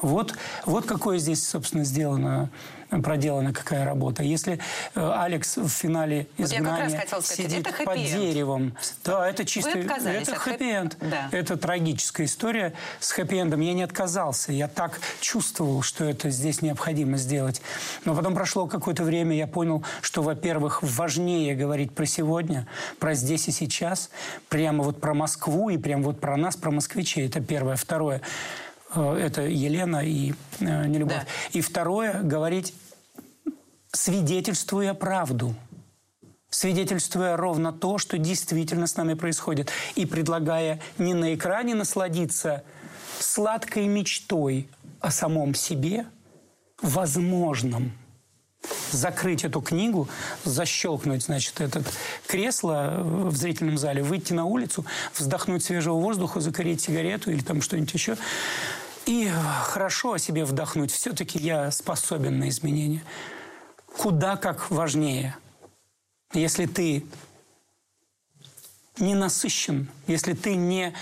Вот, 0.00 0.34
вот 0.64 0.86
какое 0.86 1.18
здесь, 1.18 1.46
собственно, 1.46 1.84
сделано, 1.84 2.48
проделана 3.02 3.52
какая 3.52 3.84
работа. 3.84 4.22
Если 4.22 4.60
э, 4.94 5.12
Алекс 5.16 5.56
в 5.56 5.68
финале 5.68 6.26
Вот 6.38 6.46
изгнания 6.46 6.88
сказать, 6.88 7.26
сидит 7.26 7.66
это 7.66 7.84
под 7.84 7.94
хэппи-энд. 7.94 8.20
деревом, 8.20 8.76
да, 9.04 9.28
это 9.28 9.44
чисто, 9.44 9.78
это 9.78 9.94
от 9.94 10.02
хэппи- 10.02 10.38
хэппи-энд. 10.38 10.96
Да. 11.00 11.28
Это 11.32 11.56
трагическая 11.56 12.26
история 12.26 12.74
с 13.00 13.12
хэппи-эндом. 13.12 13.60
Я 13.60 13.74
не 13.74 13.82
отказался. 13.82 14.52
Я 14.52 14.68
так 14.68 15.00
чувствовал, 15.20 15.82
что 15.82 16.04
это 16.04 16.30
здесь 16.30 16.62
необходимо 16.62 17.16
сделать. 17.16 17.62
Но 18.04 18.14
потом 18.14 18.34
прошло 18.34 18.66
какое-то 18.66 19.04
время, 19.04 19.36
я 19.36 19.46
понял, 19.46 19.84
что, 20.00 20.22
во-первых, 20.22 20.82
важнее 20.82 21.54
говорить 21.54 21.92
про 21.92 22.06
сегодня, 22.06 22.66
про 22.98 23.14
здесь 23.14 23.48
и 23.48 23.50
сейчас, 23.50 24.10
прямо 24.48 24.84
вот 24.84 25.00
про 25.00 25.14
Москву 25.14 25.68
и 25.70 25.78
прямо 25.78 26.04
вот 26.04 26.20
про 26.20 26.36
нас, 26.36 26.56
про 26.56 26.70
москвичей. 26.70 27.26
Это 27.26 27.40
первое. 27.40 27.76
Второе, 27.76 28.20
э, 28.94 29.18
это 29.20 29.42
Елена 29.42 29.98
и 30.04 30.34
э, 30.60 30.86
Нелюбовь. 30.86 31.16
Да. 31.16 31.24
И 31.52 31.60
второе, 31.60 32.20
говорить, 32.22 32.74
свидетельствуя 33.94 34.92
правду 34.94 35.54
свидетельствуя 36.54 37.36
ровно 37.36 37.72
то, 37.72 37.98
что 37.98 38.16
действительно 38.16 38.86
с 38.86 38.96
нами 38.96 39.14
происходит, 39.14 39.72
и 39.96 40.06
предлагая 40.06 40.80
не 40.98 41.12
на 41.12 41.34
экране 41.34 41.74
насладиться 41.74 42.62
сладкой 43.18 43.88
мечтой 43.88 44.68
о 45.00 45.10
самом 45.10 45.54
себе, 45.54 46.06
возможном, 46.80 47.92
закрыть 48.92 49.44
эту 49.44 49.60
книгу, 49.60 50.08
защелкнуть, 50.44 51.24
значит, 51.24 51.60
этот 51.60 51.86
кресло 52.26 53.00
в 53.02 53.36
зрительном 53.36 53.76
зале, 53.76 54.02
выйти 54.02 54.32
на 54.32 54.44
улицу, 54.44 54.86
вздохнуть 55.12 55.64
свежего 55.64 55.96
воздуха, 55.96 56.40
закурить 56.40 56.80
сигарету 56.80 57.32
или 57.32 57.42
там 57.42 57.62
что-нибудь 57.62 57.92
еще, 57.92 58.16
и 59.06 59.30
хорошо 59.64 60.14
о 60.14 60.18
себе 60.18 60.44
вдохнуть. 60.44 60.92
Все-таки 60.92 61.38
я 61.38 61.70
способен 61.70 62.38
на 62.38 62.48
изменения. 62.48 63.02
Куда 63.96 64.36
как 64.36 64.70
важнее– 64.70 65.36
если 66.34 66.66
ты 66.66 67.04
не 68.98 69.14
насыщен, 69.14 69.88
если 70.06 70.34
ты 70.34 70.56
не, 70.56 70.94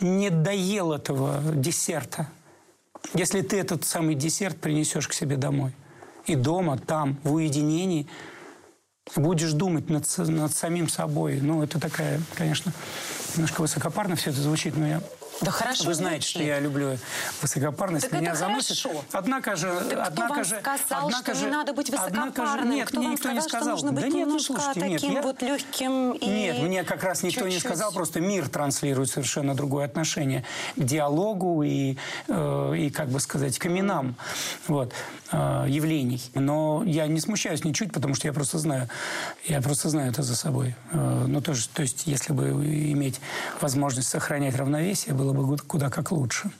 не 0.00 0.30
доел 0.30 0.92
этого 0.92 1.40
десерта, 1.54 2.28
если 3.14 3.42
ты 3.42 3.58
этот 3.58 3.84
самый 3.84 4.14
десерт 4.14 4.58
принесешь 4.58 5.08
к 5.08 5.12
себе 5.12 5.36
домой, 5.36 5.72
и 6.26 6.34
дома, 6.34 6.78
там, 6.78 7.18
в 7.22 7.34
уединении, 7.34 8.06
будешь 9.16 9.52
думать 9.52 9.88
над, 9.88 10.04
над 10.18 10.52
самим 10.52 10.88
собой. 10.88 11.40
Ну, 11.40 11.62
это 11.62 11.80
такая, 11.80 12.20
конечно, 12.34 12.72
немножко 13.34 13.62
высокопарно 13.62 14.14
все 14.14 14.30
это 14.30 14.40
звучит, 14.40 14.76
но 14.76 14.86
я 14.86 15.02
Да 15.40 15.50
хорошо 15.52 15.84
Вы 15.84 15.94
знаете, 15.94 16.16
звучит. 16.22 16.30
что 16.30 16.42
я 16.42 16.58
люблю 16.60 16.98
высокопарность, 17.42 18.10
Так 18.10 18.20
меня 18.20 18.30
это 18.30 18.40
заносит. 18.40 18.80
хорошо. 18.82 19.04
Однако 19.12 19.56
же, 19.56 19.68
Так 19.68 19.86
кто 19.88 20.02
однако 20.02 20.34
вам 20.34 20.44
же, 20.44 20.56
сказал, 20.60 21.06
однако 21.06 21.22
что 21.22 21.34
же, 21.34 21.44
не 21.44 21.50
надо 21.52 21.72
быть 21.72 21.90
однако 21.90 22.10
же- 22.10 22.20
высокопарным? 22.20 22.70
нет, 22.74 22.88
Кто 22.88 22.98
мне 23.00 23.08
никто 23.10 23.30
не 23.30 23.40
сказал, 23.40 23.48
что 23.48 23.58
сказал. 23.58 23.72
нужно 23.74 23.92
быть 23.92 24.02
да 24.02 24.08
нет, 24.08 24.28
ну 24.28 24.38
слушайте, 24.40 24.80
нет, 24.80 25.00
таким 25.00 25.14
я- 25.14 25.22
вот 25.22 25.42
легким 25.42 26.12
и 26.12 26.26
Нет, 26.26 26.58
мне 26.62 26.82
как 26.84 27.04
раз 27.04 27.22
никто 27.22 27.44
не 27.44 27.52
чуть-чуть? 27.52 27.68
сказал, 27.68 27.92
просто 27.92 28.20
мир 28.20 28.48
транслирует 28.48 29.10
совершенно 29.10 29.54
другое 29.54 29.84
отношение 29.84 30.44
к 30.76 30.82
диалогу 30.82 31.62
и, 31.62 31.96
э, 32.26 32.74
и 32.76 32.90
как 32.90 33.08
бы 33.08 33.20
сказать, 33.20 33.58
к 33.58 33.66
именам 33.66 34.16
вот, 34.66 34.92
э, 35.30 35.64
явлений. 35.68 36.22
Но 36.34 36.82
я 36.84 37.06
не 37.06 37.20
смущаюсь 37.20 37.64
ничуть, 37.64 37.92
потому 37.92 38.14
что 38.14 38.26
я 38.26 38.32
просто 38.32 38.58
знаю, 38.58 38.88
я 39.44 39.60
просто 39.62 39.88
знаю 39.88 40.10
это 40.10 40.22
за 40.22 40.34
собой. 40.34 40.74
Э, 40.92 41.24
ну, 41.28 41.40
то, 41.40 41.52
есть- 41.52 41.70
то 41.72 41.82
есть, 41.82 42.06
если 42.06 42.32
бы 42.32 42.48
иметь 42.92 43.20
возможность 43.60 44.08
сохранять 44.08 44.56
равновесие, 44.56 45.14
было 45.14 45.27
бы 45.32 45.44
гу- 45.46 45.58
куда 45.66 45.90
как 45.90 46.12
лучше. 46.12 46.50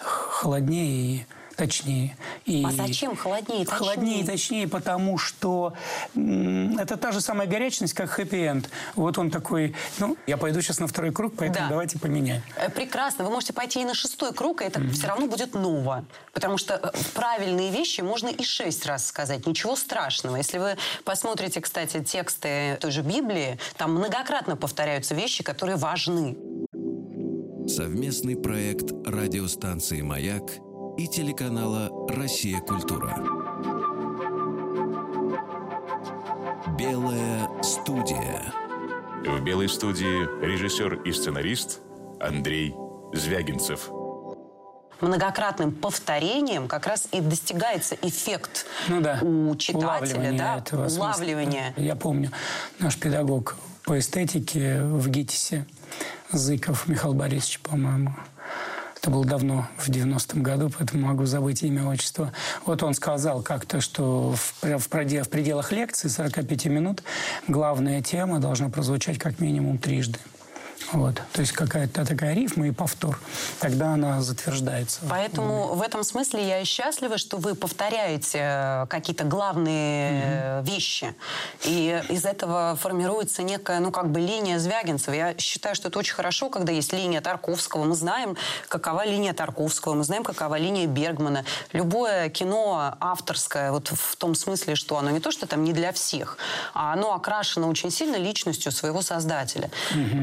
Холоднее 0.00 0.86
и 1.20 1.26
точнее. 1.56 2.16
И 2.46 2.64
А 2.66 2.72
зачем 2.72 3.14
холоднее 3.16 3.62
и 3.62 3.64
точнее? 3.64 3.78
Холоднее 3.78 4.20
и 4.22 4.24
точнее, 4.26 4.68
потому 4.68 5.16
что 5.18 5.72
это 6.16 6.96
та 6.96 7.12
же 7.12 7.20
самая 7.20 7.46
горячность, 7.46 7.94
как 7.94 8.10
хэппи-энд. 8.18 8.68
Вот 8.96 9.18
он 9.18 9.30
такой, 9.30 9.74
ну, 9.98 10.16
я 10.26 10.36
пойду 10.36 10.60
сейчас 10.60 10.80
на 10.80 10.88
второй 10.88 11.12
круг, 11.12 11.34
поэтому 11.36 11.66
Да. 11.66 11.70
давайте 11.70 11.98
поменяем. 12.00 12.42
Э, 12.56 12.68
Прекрасно. 12.70 13.24
Вы 13.24 13.30
можете 13.30 13.52
пойти 13.52 13.80
и 13.80 13.84
на 13.84 13.94
шестой 13.94 14.32
круг, 14.34 14.62
и 14.62 14.64
это 14.64 14.80
все 14.90 15.06
равно 15.06 15.28
будет 15.28 15.54
ново. 15.54 16.04
Потому 16.32 16.58
что 16.58 16.74
э, 16.74 16.90
правильные 17.14 17.70
вещи 17.70 18.00
можно 18.00 18.28
и 18.28 18.42
шесть 18.42 18.84
раз 18.84 19.06
сказать. 19.06 19.46
Ничего 19.46 19.76
страшного. 19.76 20.34
Если 20.36 20.58
вы 20.58 20.76
посмотрите, 21.04 21.60
кстати, 21.60 22.02
тексты 22.02 22.76
той 22.80 22.90
же 22.90 23.02
Библии, 23.02 23.58
там 23.76 23.94
многократно 23.94 24.56
повторяются 24.56 25.14
вещи, 25.14 25.44
которые 25.44 25.76
важны. 25.76 26.36
Совместный 27.66 28.36
проект 28.36 28.92
радиостанции 29.06 30.02
«Маяк» 30.02 30.42
и 30.98 31.08
телеканала 31.08 31.90
«Россия. 32.08 32.60
Культура». 32.60 33.16
Белая 36.78 37.48
студия. 37.62 38.42
В 39.26 39.42
белой 39.42 39.68
студии 39.68 40.24
режиссер 40.44 41.02
и 41.02 41.12
сценарист 41.12 41.80
Андрей 42.20 42.74
Звягинцев. 43.12 43.90
Многократным 45.00 45.72
повторением 45.72 46.68
как 46.68 46.86
раз 46.86 47.08
и 47.12 47.20
достигается 47.20 47.96
эффект 48.02 48.66
Ну 48.88 49.00
да. 49.00 49.18
у 49.22 49.54
читателя, 49.56 49.86
улавливание 49.86 50.32
да, 50.38 50.58
этого 50.58 50.88
смысла. 50.88 51.04
улавливание. 51.06 51.74
Я 51.76 51.96
помню, 51.96 52.30
наш 52.78 52.98
педагог 52.98 53.56
по 53.84 53.98
эстетике 53.98 54.80
в 54.82 55.08
ГИТИСе, 55.08 55.66
Зыков 56.36 56.88
Михаил 56.88 57.14
Борисович, 57.14 57.60
по-моему, 57.60 58.14
это 59.00 59.10
было 59.10 59.24
давно, 59.24 59.68
в 59.76 59.88
90-м 59.88 60.42
году, 60.42 60.70
поэтому 60.76 61.08
могу 61.08 61.26
забыть 61.26 61.62
имя, 61.62 61.86
отчество. 61.86 62.32
Вот 62.64 62.82
он 62.82 62.94
сказал 62.94 63.42
как-то, 63.42 63.80
что 63.80 64.34
в, 64.34 64.62
в 64.62 64.88
в 64.88 65.28
пределах 65.28 65.72
лекции 65.72 66.08
45 66.08 66.64
минут 66.66 67.02
главная 67.46 68.00
тема 68.02 68.38
должна 68.38 68.70
прозвучать 68.70 69.18
как 69.18 69.40
минимум 69.40 69.78
трижды. 69.78 70.18
Вот. 70.92 71.20
То 71.32 71.40
есть 71.40 71.52
какая-то 71.52 72.04
такая 72.06 72.34
рифма 72.34 72.68
и 72.68 72.70
повтор. 72.70 73.18
Тогда 73.60 73.94
она 73.94 74.22
затверждается. 74.22 75.00
Поэтому 75.08 75.74
в 75.74 75.82
этом 75.82 76.04
смысле 76.04 76.46
я 76.46 76.60
и 76.60 76.64
счастлива, 76.64 77.18
что 77.18 77.36
вы 77.36 77.54
повторяете 77.54 78.38
э, 78.40 78.86
какие-то 78.88 79.24
главные 79.24 80.22
э, 80.24 80.62
вещи. 80.62 81.14
И 81.64 82.02
из 82.08 82.24
этого 82.24 82.76
формируется 82.80 83.42
некая, 83.42 83.80
ну, 83.80 83.90
как 83.90 84.10
бы 84.10 84.20
линия 84.20 84.58
Звягинцева. 84.58 85.14
Я 85.14 85.38
считаю, 85.38 85.74
что 85.74 85.88
это 85.88 85.98
очень 85.98 86.14
хорошо, 86.14 86.50
когда 86.50 86.72
есть 86.72 86.92
линия 86.92 87.20
Тарковского. 87.20 87.84
Мы 87.84 87.94
знаем, 87.94 88.36
какова 88.68 89.04
линия 89.04 89.32
Тарковского, 89.32 89.94
мы 89.94 90.04
знаем, 90.04 90.22
какова 90.22 90.56
линия 90.58 90.86
Бергмана. 90.86 91.44
Любое 91.72 92.28
кино 92.28 92.94
авторское, 93.00 93.72
вот 93.72 93.88
в 93.88 94.16
том 94.16 94.34
смысле, 94.34 94.74
что 94.74 94.98
оно 94.98 95.10
не 95.10 95.20
то, 95.20 95.30
что 95.30 95.46
там 95.46 95.64
не 95.64 95.72
для 95.72 95.92
всех, 95.92 96.38
а 96.72 96.92
оно 96.92 97.14
окрашено 97.14 97.68
очень 97.68 97.90
сильно 97.90 98.16
личностью 98.16 98.72
своего 98.72 99.02
создателя. 99.02 99.70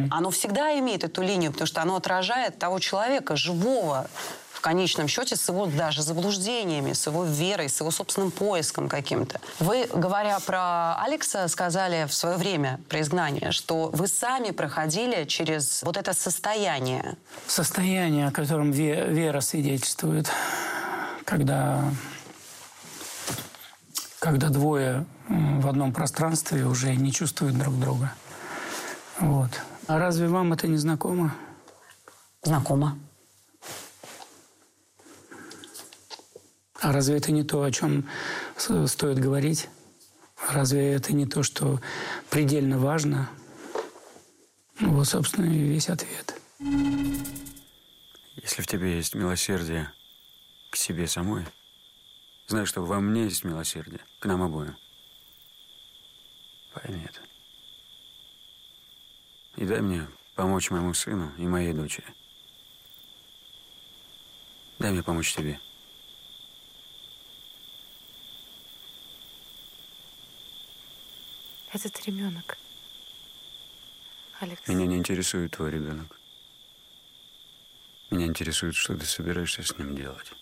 Оно 0.10 0.30
всегда 0.30 0.50
всегда 0.51 0.77
имеет 0.79 1.05
эту 1.05 1.21
линию, 1.21 1.51
потому 1.53 1.65
что 1.65 1.81
оно 1.81 1.95
отражает 1.95 2.59
того 2.59 2.79
человека, 2.79 3.37
живого, 3.37 4.09
в 4.51 4.59
конечном 4.59 5.07
счете 5.07 5.37
с 5.37 5.47
его 5.47 5.65
даже 5.65 6.01
заблуждениями, 6.01 6.91
с 6.91 7.07
его 7.07 7.23
верой, 7.23 7.69
с 7.69 7.79
его 7.79 7.89
собственным 7.89 8.31
поиском 8.31 8.89
каким-то. 8.89 9.39
Вы, 9.59 9.87
говоря 9.93 10.37
про 10.41 11.01
Алекса, 11.01 11.47
сказали 11.47 12.05
в 12.05 12.13
свое 12.13 12.35
время 12.35 12.81
про 12.89 12.99
изгнание, 12.99 13.53
что 13.53 13.89
вы 13.93 14.07
сами 14.07 14.51
проходили 14.51 15.23
через 15.23 15.83
вот 15.83 15.95
это 15.95 16.13
состояние. 16.13 17.15
Состояние, 17.47 18.27
о 18.27 18.31
котором 18.31 18.71
вера 18.71 19.39
свидетельствует, 19.39 20.29
когда, 21.23 21.81
когда 24.19 24.49
двое 24.49 25.05
в 25.29 25.67
одном 25.67 25.93
пространстве 25.93 26.65
уже 26.65 26.93
не 26.93 27.13
чувствуют 27.13 27.57
друг 27.57 27.79
друга. 27.79 28.11
Вот. 29.19 29.49
А 29.91 29.99
разве 29.99 30.30
вам 30.30 30.54
это 30.54 30.69
не 30.69 30.77
знакомо? 30.77 31.36
Знакомо. 32.43 32.97
А 36.80 36.93
разве 36.93 37.17
это 37.17 37.34
не 37.34 37.43
то, 37.43 37.62
о 37.62 37.71
чем 37.71 38.08
стоит 38.58 39.19
говорить? 39.19 39.67
Разве 40.49 40.93
это 40.93 41.12
не 41.12 41.25
то, 41.25 41.43
что 41.43 41.82
предельно 42.30 42.80
важно? 42.80 43.30
Вот, 44.80 45.10
собственно, 45.10 45.43
и 45.47 45.60
весь 45.60 45.89
ответ. 45.89 46.39
Если 48.38 48.62
в 48.62 48.67
тебе 48.67 48.95
есть 48.95 49.13
милосердие 49.13 49.91
к 50.71 50.77
себе 50.77 51.06
самой, 51.06 51.45
знай, 52.47 52.65
что 52.65 52.86
во 52.86 53.01
мне 53.01 53.25
есть 53.25 53.43
милосердие 53.43 53.99
к 54.21 54.25
нам 54.25 54.41
обоим. 54.41 54.77
Пойми 56.73 57.06
это. 57.10 57.19
И 59.57 59.65
дай 59.65 59.81
мне 59.81 60.07
помочь 60.35 60.71
моему 60.71 60.93
сыну 60.93 61.33
и 61.37 61.45
моей 61.45 61.73
дочери. 61.73 62.07
Дай 64.79 64.91
мне 64.91 65.03
помочь 65.03 65.33
тебе. 65.33 65.59
Этот 71.71 72.05
ребенок. 72.05 72.57
Алекс. 74.39 74.67
Меня 74.67 74.87
не 74.87 74.97
интересует 74.97 75.51
твой 75.51 75.71
ребенок. 75.71 76.19
Меня 78.09 78.25
интересует, 78.25 78.75
что 78.75 78.97
ты 78.97 79.05
собираешься 79.05 79.63
с 79.63 79.77
ним 79.77 79.95
делать. 79.95 80.33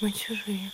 Мы 0.00 0.12
чужие. 0.12 0.72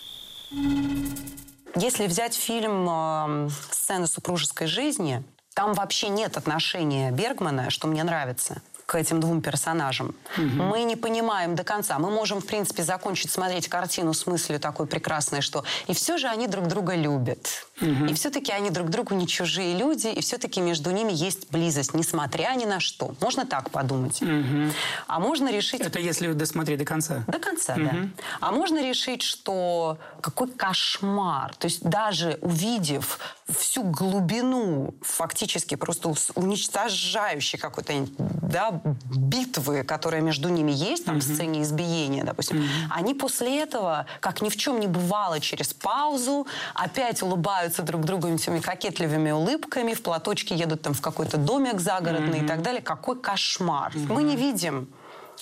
Если 1.75 2.07
взять 2.07 2.33
фильм 2.33 2.87
э, 2.89 3.49
«Сцены 3.71 4.07
супружеской 4.07 4.67
жизни», 4.67 5.23
там 5.53 5.73
вообще 5.73 6.07
нет 6.07 6.37
отношения 6.37 7.11
Бергмана, 7.11 7.69
что 7.69 7.87
мне 7.87 8.03
нравится 8.03 8.61
к 8.85 8.95
этим 8.95 9.19
двум 9.19 9.41
персонажам. 9.41 10.15
Угу. 10.37 10.45
Мы 10.45 10.83
не 10.83 10.95
понимаем 10.95 11.55
до 11.55 11.65
конца. 11.65 11.99
Мы 11.99 12.09
можем, 12.09 12.39
в 12.39 12.45
принципе, 12.45 12.83
закончить 12.83 13.29
смотреть 13.29 13.67
картину 13.67 14.13
с 14.13 14.25
мыслью 14.25 14.61
такой 14.61 14.87
прекрасной, 14.87 15.41
что 15.41 15.65
и 15.87 15.93
все 15.93 16.17
же 16.17 16.27
они 16.27 16.47
друг 16.47 16.67
друга 16.67 16.95
любят. 16.95 17.66
Угу. 17.81 18.05
И 18.05 18.13
все-таки 18.13 18.51
они 18.51 18.69
друг 18.69 18.89
другу 18.89 19.15
не 19.15 19.27
чужие 19.27 19.77
люди, 19.77 20.07
и 20.07 20.21
все-таки 20.21 20.61
между 20.61 20.91
ними 20.91 21.11
есть 21.13 21.49
близость, 21.51 21.93
несмотря 21.93 22.53
ни 22.55 22.65
на 22.65 22.79
что. 22.79 23.15
Можно 23.21 23.45
так 23.45 23.69
подумать. 23.69 24.21
Угу. 24.21 24.71
А 25.07 25.19
можно 25.19 25.51
решить... 25.51 25.81
Это 25.81 25.99
если 25.99 26.31
досмотреть 26.33 26.79
до 26.79 26.85
конца. 26.85 27.23
До 27.27 27.39
конца, 27.39 27.73
угу. 27.73 27.83
да. 27.83 27.95
А 28.39 28.51
можно 28.51 28.81
решить, 28.87 29.21
что 29.21 29.97
какой 30.21 30.49
кошмар. 30.49 31.55
То 31.55 31.65
есть 31.65 31.83
даже 31.83 32.39
увидев 32.41 33.19
всю 33.47 33.83
глубину, 33.83 34.93
фактически 35.01 35.75
просто 35.75 36.13
уничтожающей 36.35 37.57
какой-то 37.57 37.93
да, 38.17 38.81
битвы, 39.15 39.83
которая 39.83 40.21
между 40.21 40.49
ними 40.49 40.71
есть, 40.71 41.05
там, 41.05 41.17
mm-hmm. 41.17 41.19
в 41.19 41.23
сцене 41.23 41.61
избиения, 41.61 42.23
допустим, 42.23 42.57
mm-hmm. 42.57 42.91
они 42.91 43.13
после 43.13 43.61
этого, 43.61 44.05
как 44.19 44.41
ни 44.41 44.49
в 44.49 44.57
чем 44.57 44.79
не 44.79 44.87
бывало, 44.87 45.39
через 45.39 45.73
паузу 45.73 46.47
опять 46.73 47.21
улыбаются 47.21 47.66
друг 47.83 48.05
другу 48.05 48.27
этими 48.27 48.59
кокетливыми 48.59 49.31
улыбками, 49.31 49.93
в 49.93 50.01
платочке 50.01 50.55
едут 50.55 50.81
там 50.81 50.93
в 50.93 51.01
какой-то 51.01 51.37
домик 51.37 51.79
загородный 51.79 52.39
mm-hmm. 52.39 52.45
и 52.45 52.47
так 52.47 52.61
далее. 52.61 52.81
Какой 52.81 53.19
кошмар. 53.19 53.91
Mm-hmm. 53.93 54.13
Мы 54.13 54.23
не 54.23 54.35
видим 54.35 54.87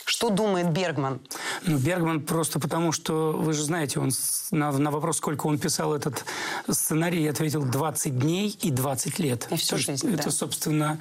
что 0.04 0.30
думает 0.30 0.72
Бергман? 0.72 1.20
Ну, 1.64 1.78
Бергман 1.78 2.22
просто 2.22 2.60
потому, 2.60 2.92
что, 2.92 3.32
вы 3.32 3.54
же 3.54 3.64
знаете, 3.64 4.00
он 4.00 4.12
на, 4.52 4.72
на 4.72 4.92
вопрос, 4.92 5.18
сколько 5.18 5.48
он 5.48 5.58
писал 5.58 5.94
этот 5.96 6.26
сценарий, 6.70 7.26
ответил 7.28 7.64
20 7.64 8.20
дней 8.20 8.58
и 8.62 8.72
20 8.72 9.20
лет. 9.20 9.48
И 9.50 9.56
всю 9.56 9.78
жизнь, 9.78 10.08
Это, 10.14 10.26
да. 10.26 10.32
собственно, 10.32 11.00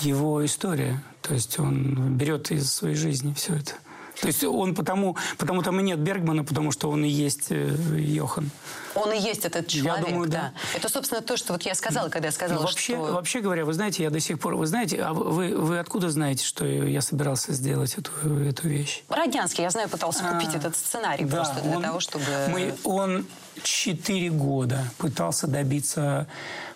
его 0.00 0.44
история. 0.44 1.02
То 1.22 1.34
есть 1.34 1.58
он 1.58 2.16
берет 2.16 2.50
из 2.50 2.70
своей 2.72 2.94
жизни 2.94 3.32
все 3.34 3.54
это. 3.54 3.72
То 4.20 4.28
есть 4.28 4.44
он 4.44 4.74
потому, 4.74 5.16
потому 5.38 5.62
там 5.62 5.78
и 5.80 5.82
нет 5.82 5.98
Бергмана, 5.98 6.44
потому 6.44 6.72
что 6.72 6.90
он 6.90 7.04
и 7.04 7.08
есть 7.08 7.48
э, 7.50 7.76
Йохан. 7.96 8.50
Он 8.94 9.12
и 9.12 9.18
есть 9.18 9.44
этот 9.44 9.66
человек, 9.66 10.06
я 10.06 10.10
думаю, 10.10 10.28
да. 10.28 10.52
да. 10.54 10.76
Это, 10.76 10.88
собственно, 10.88 11.20
то, 11.20 11.36
что 11.36 11.52
вот 11.52 11.62
я 11.62 11.74
сказала, 11.74 12.08
когда 12.08 12.28
я 12.28 12.32
сказала, 12.32 12.60
ну, 12.60 12.66
вообще, 12.66 12.94
что... 12.94 13.12
Вообще 13.12 13.40
говоря, 13.40 13.64
вы 13.64 13.74
знаете, 13.74 14.02
я 14.02 14.10
до 14.10 14.20
сих 14.20 14.40
пор... 14.40 14.56
Вы 14.56 14.66
знаете, 14.66 15.02
а 15.02 15.12
вы, 15.12 15.54
вы 15.56 15.78
откуда 15.78 16.10
знаете, 16.10 16.44
что 16.44 16.64
я 16.64 17.02
собирался 17.02 17.52
сделать 17.52 17.94
эту, 17.98 18.10
эту 18.40 18.68
вещь? 18.68 19.02
Роднянский, 19.08 19.62
я 19.62 19.70
знаю, 19.70 19.88
пытался 19.88 20.24
купить 20.24 20.54
а, 20.54 20.58
этот 20.58 20.76
сценарий 20.76 21.24
да, 21.24 21.36
просто 21.36 21.60
для 21.60 21.76
он, 21.76 21.82
того, 21.82 22.00
чтобы... 22.00 22.24
Мы, 22.48 22.74
он 22.84 23.26
четыре 23.62 24.30
года 24.30 24.84
пытался 24.98 25.46
добиться 25.46 26.26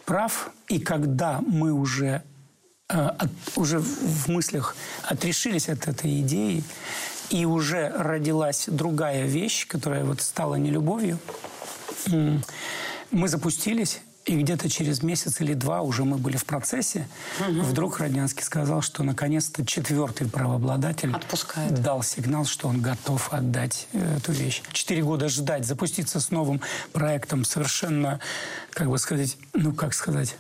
прав, 0.05 0.51
и 0.69 0.79
когда 0.79 1.41
мы 1.47 1.73
уже 1.73 2.23
э, 2.89 2.95
от, 2.99 3.31
уже 3.57 3.79
в 3.79 4.29
мыслях 4.29 4.77
отрешились 5.05 5.69
от 5.69 5.89
этой 5.89 6.21
идеи, 6.21 6.65
и 7.31 7.45
уже 7.45 7.89
родилась 7.97 8.67
другая 8.67 9.25
вещь, 9.25 9.67
которая 9.67 10.05
вот 10.05 10.21
стала 10.21 10.57
нелюбовью. 10.57 11.19
Мы 13.11 13.29
запустились, 13.29 14.01
и 14.27 14.37
где-то 14.37 14.69
через 14.69 15.03
месяц 15.03 15.41
или 15.41 15.55
два 15.55 15.81
уже 15.81 16.05
мы 16.05 16.19
были 16.19 16.37
в 16.37 16.45
процессе. 16.45 17.09
Угу. 17.41 17.63
Вдруг 17.63 17.99
Роднянский 17.99 18.45
сказал, 18.45 18.83
что 18.83 19.03
наконец-то 19.03 19.65
четвертый 19.65 20.29
правообладатель 20.29 21.13
Отпускает. 21.13 21.83
дал 21.83 22.03
сигнал, 22.03 22.45
что 22.45 22.69
он 22.69 22.81
готов 22.81 23.33
отдать 23.33 23.89
э, 23.93 24.19
эту 24.19 24.33
вещь. 24.33 24.63
Четыре 24.73 25.03
года 25.03 25.29
ждать, 25.29 25.67
запуститься 25.67 26.21
с 26.21 26.31
новым 26.31 26.61
проектом 26.93 27.45
совершенно, 27.45 28.21
как 28.71 28.89
бы 28.89 28.99
сказать, 28.99 29.37
ну 29.55 29.73
как 29.73 29.95
сказать, 29.95 30.37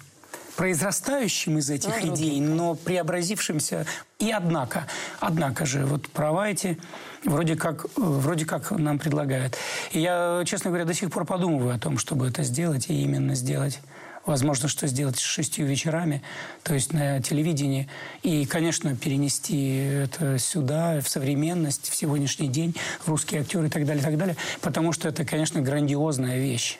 произрастающим 0.60 1.56
из 1.56 1.70
этих 1.70 2.02
ну, 2.02 2.14
идей, 2.14 2.38
но 2.38 2.74
преобразившимся. 2.74 3.86
И 4.18 4.30
однако, 4.30 4.86
однако 5.18 5.64
же, 5.64 5.86
вот 5.86 6.06
права 6.10 6.50
эти 6.50 6.76
вроде 7.24 7.56
как, 7.56 7.86
вроде 7.96 8.44
как 8.44 8.70
нам 8.70 8.98
предлагают. 8.98 9.56
И 9.92 10.00
я, 10.00 10.42
честно 10.44 10.68
говоря, 10.68 10.84
до 10.84 10.92
сих 10.92 11.10
пор 11.10 11.24
подумываю 11.24 11.74
о 11.74 11.78
том, 11.78 11.96
чтобы 11.96 12.28
это 12.28 12.42
сделать, 12.42 12.90
и 12.90 13.02
именно 13.02 13.34
сделать 13.34 13.80
возможно, 14.26 14.68
что 14.68 14.86
сделать 14.86 15.16
с 15.16 15.22
шестью 15.22 15.64
вечерами, 15.64 16.22
то 16.62 16.74
есть 16.74 16.92
на 16.92 17.22
телевидении, 17.22 17.88
и, 18.22 18.44
конечно, 18.44 18.94
перенести 18.94 19.76
это 19.76 20.38
сюда, 20.38 21.00
в 21.00 21.08
современность, 21.08 21.88
в 21.88 21.96
сегодняшний 21.96 22.48
день, 22.48 22.76
русские 23.06 23.40
актеры 23.40 23.68
и 23.68 23.70
так 23.70 23.86
далее, 23.86 24.02
и 24.02 24.04
так 24.04 24.18
далее, 24.18 24.36
потому 24.60 24.92
что 24.92 25.08
это, 25.08 25.24
конечно, 25.24 25.62
грандиозная 25.62 26.38
вещь. 26.38 26.78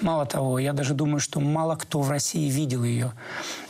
Мало 0.00 0.26
того, 0.26 0.58
я 0.58 0.72
даже 0.72 0.94
думаю, 0.94 1.20
что 1.20 1.40
мало 1.40 1.76
кто 1.76 2.00
в 2.00 2.10
России 2.10 2.48
видел 2.50 2.84
ее. 2.84 3.12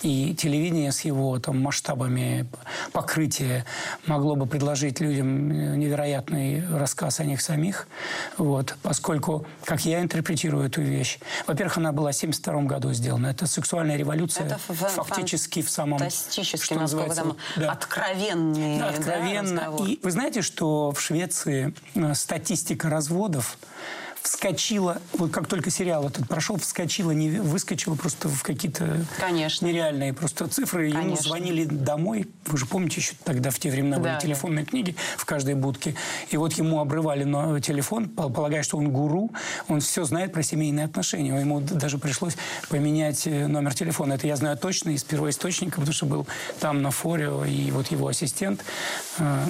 И 0.03 0.35
телевидение 0.35 0.93
с 0.93 1.01
его 1.03 1.39
там, 1.39 1.61
масштабами 1.61 2.47
покрытия 2.93 3.65
могло 4.07 4.37
бы 4.37 4.47
предложить 4.47 5.01
людям 5.01 5.79
невероятный 5.79 6.65
рассказ 6.69 7.21
о 7.21 7.25
них 7.25 7.41
самих. 7.41 7.89
Вот, 8.37 8.77
поскольку, 8.83 9.47
как 9.65 9.85
я 9.85 10.01
интерпретирую 10.01 10.67
эту 10.67 10.83
вещь, 10.83 11.19
во-первых, 11.47 11.79
она 11.79 11.93
была 11.93 12.13
в 12.13 12.17
1972 12.17 12.63
году 12.63 12.93
сделана. 12.93 13.29
Это 13.29 13.47
сексуальная 13.47 13.97
революция 13.97 14.47
Это 14.47 14.59
фактически 14.59 15.63
в 15.63 15.71
самом... 15.71 15.99
Фантастически, 15.99 16.65
что 16.65 16.75
насколько 16.75 17.15
там 17.15 17.37
да. 17.57 17.73
откровенные. 17.73 18.79
Да, 18.79 18.89
откровенно. 18.89 19.75
Да, 19.79 19.85
и 19.85 19.99
вы 20.03 20.11
знаете, 20.11 20.43
что 20.43 20.93
в 20.93 21.01
Швеции 21.01 21.75
э, 21.95 22.15
статистика 22.15 22.89
разводов 22.89 23.59
вскочила, 24.27 25.01
вот 25.12 25.31
как 25.31 25.47
только 25.47 25.71
сериал 25.71 26.09
этот 26.09 26.27
прошел, 26.29 26.57
вскочила, 26.57 27.12
не 27.12 27.31
выскочила 27.39 27.95
просто 27.95 28.29
в 28.29 28.43
какие-то 28.43 29.05
Конечно. 29.21 29.67
нереальные 29.67 30.12
просто 30.12 30.49
цифры. 30.49 30.89
Ему 30.89 31.01
Конечно. 31.01 31.29
звонили 31.29 31.65
домой, 31.65 32.29
вы 32.47 32.59
же 32.59 32.67
помните, 32.67 33.01
еще 33.01 33.12
тогда 33.23 33.51
в 33.51 33.59
те 33.61 33.71
времена 33.71 33.99
были 33.99 34.15
Да, 34.15 34.19
телефонные 34.21 34.65
книги 34.65 34.97
в 35.17 35.25
каждой 35.25 35.55
будке. 35.55 35.95
И 36.31 36.37
вот 36.37 36.55
ему 36.55 36.81
обрывали 36.81 37.23
телефон, 37.61 38.09
пол- 38.09 38.31
полагая, 38.31 38.65
что 38.65 38.79
он 38.79 38.91
гуру, 38.91 39.31
он 39.69 39.81
все 39.81 40.05
знает 40.05 40.33
про 40.33 40.43
семейные 40.43 40.87
отношения. 40.87 41.39
Ему 41.39 41.61
даже 41.61 41.99
пришлось 41.99 42.37
поменять 42.69 43.27
э, 43.29 43.47
номер 43.47 43.75
телефона. 43.75 44.15
Это 44.15 44.27
я 44.27 44.35
знаю 44.35 44.57
точно 44.59 44.91
из 44.91 45.05
первоисточника, 45.05 45.77
потому 45.77 45.93
что 45.93 46.07
был 46.07 46.27
там 46.59 46.83
на 46.83 46.91
форе, 46.91 47.31
и 47.49 47.71
вот 47.71 47.93
его 47.93 48.09
ассистент 48.09 48.65
э, 49.19 49.47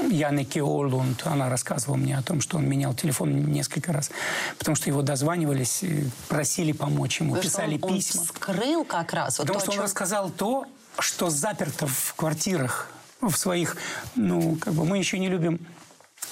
э, 0.00 0.10
Янеки 0.10 0.58
Олунд, 0.58 1.22
она 1.24 1.48
рассказывала 1.48 1.96
мне 1.96 2.18
о 2.18 2.22
том, 2.22 2.42
что 2.42 2.58
он 2.58 2.68
менял 2.68 2.92
телефон 2.92 3.50
несколько 3.62 3.92
раз, 3.92 4.10
потому 4.58 4.74
что 4.76 4.90
его 4.90 5.02
дозванивались, 5.02 5.82
э, 5.82 6.04
просили 6.28 6.72
помочь 6.72 7.20
ему, 7.20 7.34
Потому 7.34 7.48
писали 7.50 7.78
он, 7.80 7.90
он 7.92 7.96
письма. 7.96 8.22
вскрыл 8.24 8.84
как 8.84 9.12
раз. 9.12 9.38
Вот 9.38 9.46
Потому 9.46 9.58
то, 9.60 9.64
что 9.64 9.70
он 9.70 9.76
чем- 9.76 9.84
рассказал 9.84 10.30
то, 10.30 10.66
что 10.98 11.30
заперто 11.30 11.86
в 11.86 12.14
квартирах, 12.16 12.88
в 13.20 13.34
своих, 13.36 13.76
ну, 14.16 14.56
как 14.56 14.74
бы 14.74 14.84
мы 14.84 14.98
еще 14.98 15.18
не 15.18 15.28
любим 15.28 15.64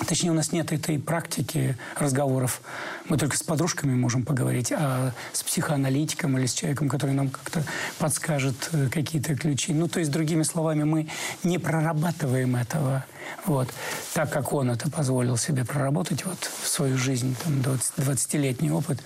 Точнее, 0.06 0.30
у 0.30 0.34
нас 0.34 0.50
нет 0.52 0.72
этой 0.72 0.98
практики 0.98 1.76
разговоров. 1.98 2.62
Мы 3.08 3.18
только 3.18 3.36
с 3.36 3.42
подружками 3.42 3.94
можем 3.94 4.24
поговорить, 4.24 4.72
а 4.72 5.12
с 5.32 5.42
психоаналитиком 5.42 6.38
или 6.38 6.46
с 6.46 6.54
человеком, 6.54 6.88
который 6.88 7.14
нам 7.14 7.28
как-то 7.28 7.62
подскажет 7.98 8.70
э, 8.72 8.88
какие-то 8.90 9.36
ключи. 9.36 9.74
Ну, 9.74 9.88
то 9.88 10.00
есть, 10.00 10.10
другими 10.10 10.42
словами, 10.42 10.84
мы 10.84 11.08
не 11.42 11.58
прорабатываем 11.58 12.56
этого. 12.56 13.04
Вот. 13.44 13.68
Так 14.14 14.32
как 14.32 14.52
он 14.52 14.70
это 14.70 14.90
позволил 14.90 15.36
себе 15.36 15.64
проработать 15.64 16.24
вот, 16.24 16.50
в 16.62 16.66
свою 16.66 16.96
жизнь, 16.96 17.36
там, 17.44 17.60
20 17.62 17.92
20-летний 17.98 18.70
опыт, 18.70 19.00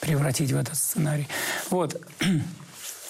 превратить 0.00 0.52
в 0.52 0.56
этот 0.56 0.76
сценарий. 0.76 1.28
Вот. 1.70 2.00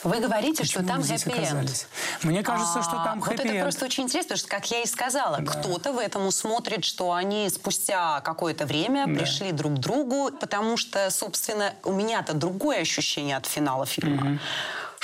Вы 0.05 0.21
говорите, 0.21 0.65
что 0.65 0.81
Почему 0.81 0.89
там 0.89 0.99
мы 0.99 1.05
здесь 1.05 1.25
хэппи-энд. 1.25 1.87
Мне 2.23 2.43
кажется, 2.43 2.83
что 2.83 3.01
А, 3.01 3.05
там 3.05 3.21
Вот 3.21 3.33
это 3.33 3.43
хэппи-энд. 3.43 3.63
просто 3.63 3.85
очень 3.87 4.05
интересно, 4.05 4.29
потому 4.37 4.39
что, 4.39 4.49
как 4.49 4.71
я 4.71 4.83
и 4.83 4.87
сказала, 4.87 5.39
кто-то 5.39 5.93
в 5.93 5.99
этом 5.99 6.27
усмотрит, 6.27 6.85
что 6.85 7.13
они 7.13 7.49
спустя 7.49 8.21
какое-то 8.21 8.67
время 8.67 9.07
пришли 9.07 9.51
друг 9.53 9.75
к 9.75 9.79
другу, 9.79 10.31
потому 10.39 10.77
что, 10.77 11.11
собственно, 11.11 11.73
у 11.85 11.93
меня-то 11.93 12.35
другое 12.35 12.81
ощущение 12.83 13.37
от 13.37 13.47
финала 13.47 13.87
фильма. 13.87 14.39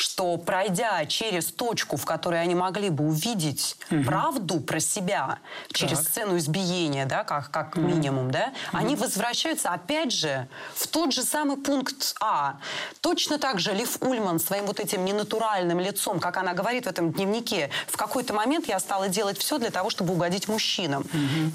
Что 0.00 0.38
пройдя 0.38 1.04
через 1.04 1.52
точку, 1.52 1.98
в 1.98 2.06
которой 2.06 2.40
они 2.40 2.54
могли 2.54 2.88
бы 2.88 3.04
увидеть 3.04 3.76
правду 4.06 4.58
про 4.58 4.80
себя, 4.80 5.40
через 5.72 5.98
Так. 5.98 6.08
сцену 6.08 6.38
избиения, 6.38 7.04
да, 7.04 7.22
как, 7.22 7.50
как 7.50 7.76
минимум, 7.76 8.30
да, 8.30 8.54
они 8.72 8.96
возвращаются 8.96 9.68
опять 9.68 10.10
же 10.10 10.48
в 10.74 10.86
тот 10.86 11.12
же 11.12 11.22
самый 11.22 11.58
пункт 11.58 12.14
А. 12.18 12.56
Точно 13.02 13.38
так 13.38 13.60
же 13.60 13.74
Лив 13.74 13.98
Ульман 14.00 14.40
своим 14.40 14.64
вот 14.64 14.80
этим 14.80 15.04
ненатуральным 15.04 15.78
лицом, 15.80 16.18
как 16.18 16.38
она 16.38 16.54
говорит 16.54 16.86
в 16.86 16.88
этом 16.88 17.12
дневнике, 17.12 17.68
в 17.86 17.98
какой-то 17.98 18.32
момент 18.32 18.68
я 18.68 18.80
стала 18.80 19.08
делать 19.08 19.36
все 19.36 19.58
для 19.58 19.70
того, 19.70 19.90
чтобы 19.90 20.14
угодить 20.14 20.48
мужчинам. 20.48 21.04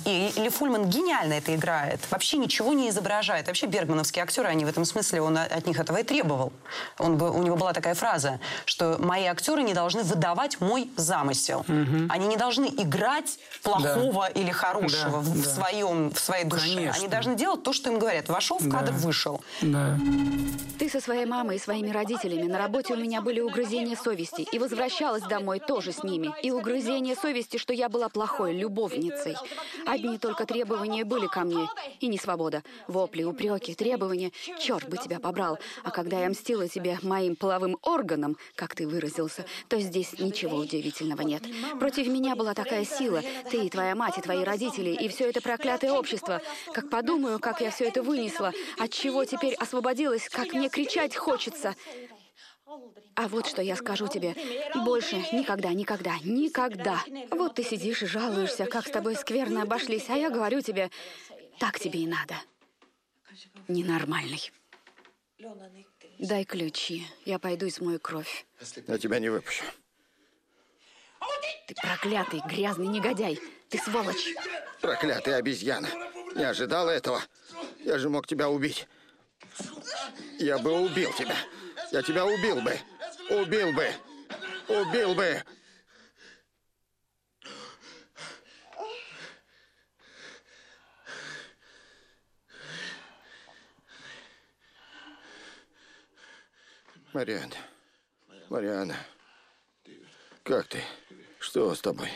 И 0.06 0.32
Лив 0.36 0.62
Ульман 0.62 0.88
гениально 0.88 1.34
это 1.34 1.56
играет. 1.56 2.00
Вообще 2.12 2.38
ничего 2.38 2.74
не 2.74 2.90
изображает. 2.90 3.48
Вообще 3.48 3.66
бергмановские 3.66 4.22
актеры, 4.22 4.50
они 4.50 4.66
в 4.66 4.68
этом 4.68 4.86
смысле, 4.86 5.22
он 5.22 5.36
от 5.36 5.66
них 5.66 5.80
этого 5.80 5.98
и 5.98 6.04
требовал. 6.04 6.54
Он, 7.00 7.20
у 7.20 7.42
него 7.42 7.56
была 7.56 7.74
такая 7.74 7.96
фраза, 7.96 8.35
что 8.66 8.98
мои 9.00 9.26
актеры 9.26 9.64
не 9.64 9.74
должны 9.74 10.04
выдавать 10.04 10.60
мой 10.62 10.90
замысел. 10.98 11.66
Они 12.10 12.28
не 12.28 12.38
должны 12.38 12.66
играть 12.66 13.40
плохого 13.64 14.28
или 14.30 14.52
хорошего 14.52 15.12
Да, 15.12 15.18
в, 15.20 15.30
в 15.30 15.44
да. 15.44 15.50
своем, 15.50 16.12
в 16.12 16.20
своей 16.20 16.46
душе. 16.46 16.76
Конечно. 16.76 17.00
Они 17.00 17.08
должны 17.08 17.36
делать 17.36 17.64
то, 17.64 17.74
что 17.74 17.90
им 17.92 18.00
говорят. 18.00 18.30
Вошел 18.30 18.58
в 18.58 18.70
кадр, 18.70 18.92
Да. 18.92 18.98
вышел. 18.98 19.42
Да. 19.62 19.98
Ты 20.80 20.90
со 20.90 21.00
своей 21.00 21.26
мамой 21.26 21.56
и 21.56 21.60
своими 21.60 21.90
родителями. 21.90 22.44
На 22.48 22.58
работе 22.58 22.94
у 22.94 22.98
меня 22.98 23.22
были 23.22 23.40
угрызения 23.40 23.96
совести. 23.96 24.42
И 24.52 24.60
возвращалась 24.60 25.24
домой 25.24 25.60
тоже 25.60 25.92
с 25.92 26.04
ними. 26.04 26.34
И 26.44 26.52
угрызения 26.52 27.16
совести, 27.16 27.58
что 27.58 27.74
я 27.74 27.90
была 27.90 28.10
плохой 28.10 28.54
любовницей. 28.54 29.36
Одни 29.86 30.18
только 30.18 30.46
требования 30.46 31.06
были 31.06 31.28
ко 31.28 31.42
мне. 31.42 31.68
И 32.00 32.08
не 32.08 32.18
свобода. 32.18 32.64
Вопли, 32.88 33.24
упреки, 33.24 33.74
требования. 33.74 34.32
Черт 34.60 34.90
бы 34.90 34.98
тебя 34.98 35.20
побрал. 35.20 35.60
А 35.84 35.92
когда 35.92 36.20
я 36.20 36.30
мстила 36.30 36.68
тебе 36.68 37.00
моим 37.02 37.36
половым 37.36 37.78
органом, 37.82 38.25
как 38.56 38.76
ты 38.76 38.88
выразился, 38.88 39.46
то 39.68 39.80
здесь 39.80 40.20
ничего 40.20 40.58
удивительного 40.58 41.22
нет. 41.22 41.44
Против 41.80 42.08
меня 42.08 42.36
была 42.36 42.54
такая 42.54 42.86
сила. 42.86 43.22
Ты 43.52 43.66
и 43.66 43.70
твоя 43.70 43.96
мать, 43.96 44.18
и 44.18 44.22
твои 44.22 44.44
родители, 44.44 44.90
и 44.90 45.08
все 45.08 45.30
это 45.30 45.42
проклятое 45.42 45.92
общество. 45.92 46.42
Как 46.74 46.90
подумаю, 46.90 47.40
как 47.40 47.62
я 47.62 47.72
все 47.72 47.86
это 47.86 48.02
вынесла, 48.02 48.54
от 48.80 48.92
чего 48.92 49.26
теперь 49.26 49.54
освободилась, 49.56 50.30
как 50.30 50.54
мне 50.54 50.70
кричать 50.70 51.16
хочется. 51.16 51.76
А 53.16 53.28
вот 53.28 53.48
что 53.48 53.62
я 53.62 53.76
скажу 53.76 54.08
тебе. 54.08 54.36
Больше 54.84 55.18
никогда, 55.32 55.70
никогда, 55.70 56.18
никогда. 56.24 57.04
Вот 57.32 57.56
ты 57.56 57.64
сидишь 57.64 58.02
и 58.04 58.08
жалуешься, 58.08 58.66
как 58.66 58.88
с 58.88 58.92
тобой 58.92 59.16
скверно 59.16 59.62
обошлись, 59.62 60.10
а 60.10 60.18
я 60.18 60.30
говорю 60.30 60.62
тебе, 60.62 60.90
так 61.60 61.80
тебе 61.80 62.02
и 62.02 62.08
надо. 62.08 62.36
Ненормальный. 63.68 64.52
Дай 66.20 66.46
ключи, 66.46 67.06
я 67.26 67.40
пойду 67.40 67.66
и 67.66 67.70
смою 67.70 68.00
кровь. 68.00 68.46
Я 68.88 68.98
тебя 68.98 69.20
не 69.20 69.30
выпущу. 69.30 69.66
Ты 71.68 71.76
проклятый, 71.76 72.42
грязный 72.48 72.88
негодяй. 72.88 73.40
Ты 73.70 73.80
сволочь. 73.80 74.34
Проклятая 74.82 75.38
обезьяна. 75.38 75.90
Не 76.36 76.44
ожидала 76.44 76.92
этого. 76.92 77.22
Я 77.80 77.98
же 77.98 78.10
мог 78.10 78.28
тебя 78.28 78.50
убить. 78.50 78.88
Я 80.40 80.60
бы 80.60 80.72
убил 80.72 81.12
тебя. 81.14 81.36
Я 81.92 82.02
тебя 82.02 82.26
убил 82.26 82.62
бы. 82.62 82.78
Убил 83.30 83.74
бы. 83.74 83.90
Убил 84.68 85.16
бы. 85.16 85.44
Марианна. 97.16 97.56
Марианна. 98.50 98.98
Как 100.44 100.68
ты? 100.68 100.84
Что 101.40 101.74
с 101.74 101.80
тобой? 101.80 102.10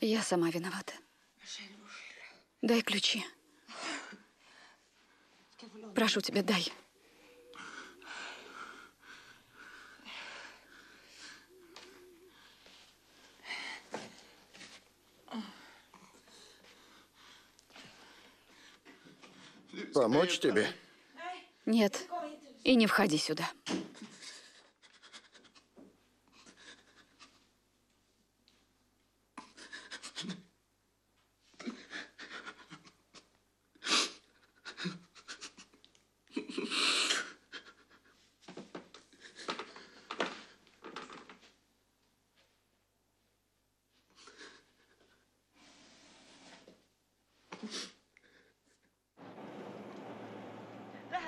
Я 0.00 0.22
сама 0.22 0.50
виновата. 0.50 0.92
Дай 2.62 2.82
ключи. 2.82 3.24
Прошу 5.94 6.20
тебя, 6.20 6.42
дай. 6.42 6.72
Помочь 19.94 20.40
тебе? 20.40 20.66
Нет. 21.66 22.08
И 22.64 22.74
не 22.74 22.88
входи 22.88 23.16
сюда. 23.16 23.48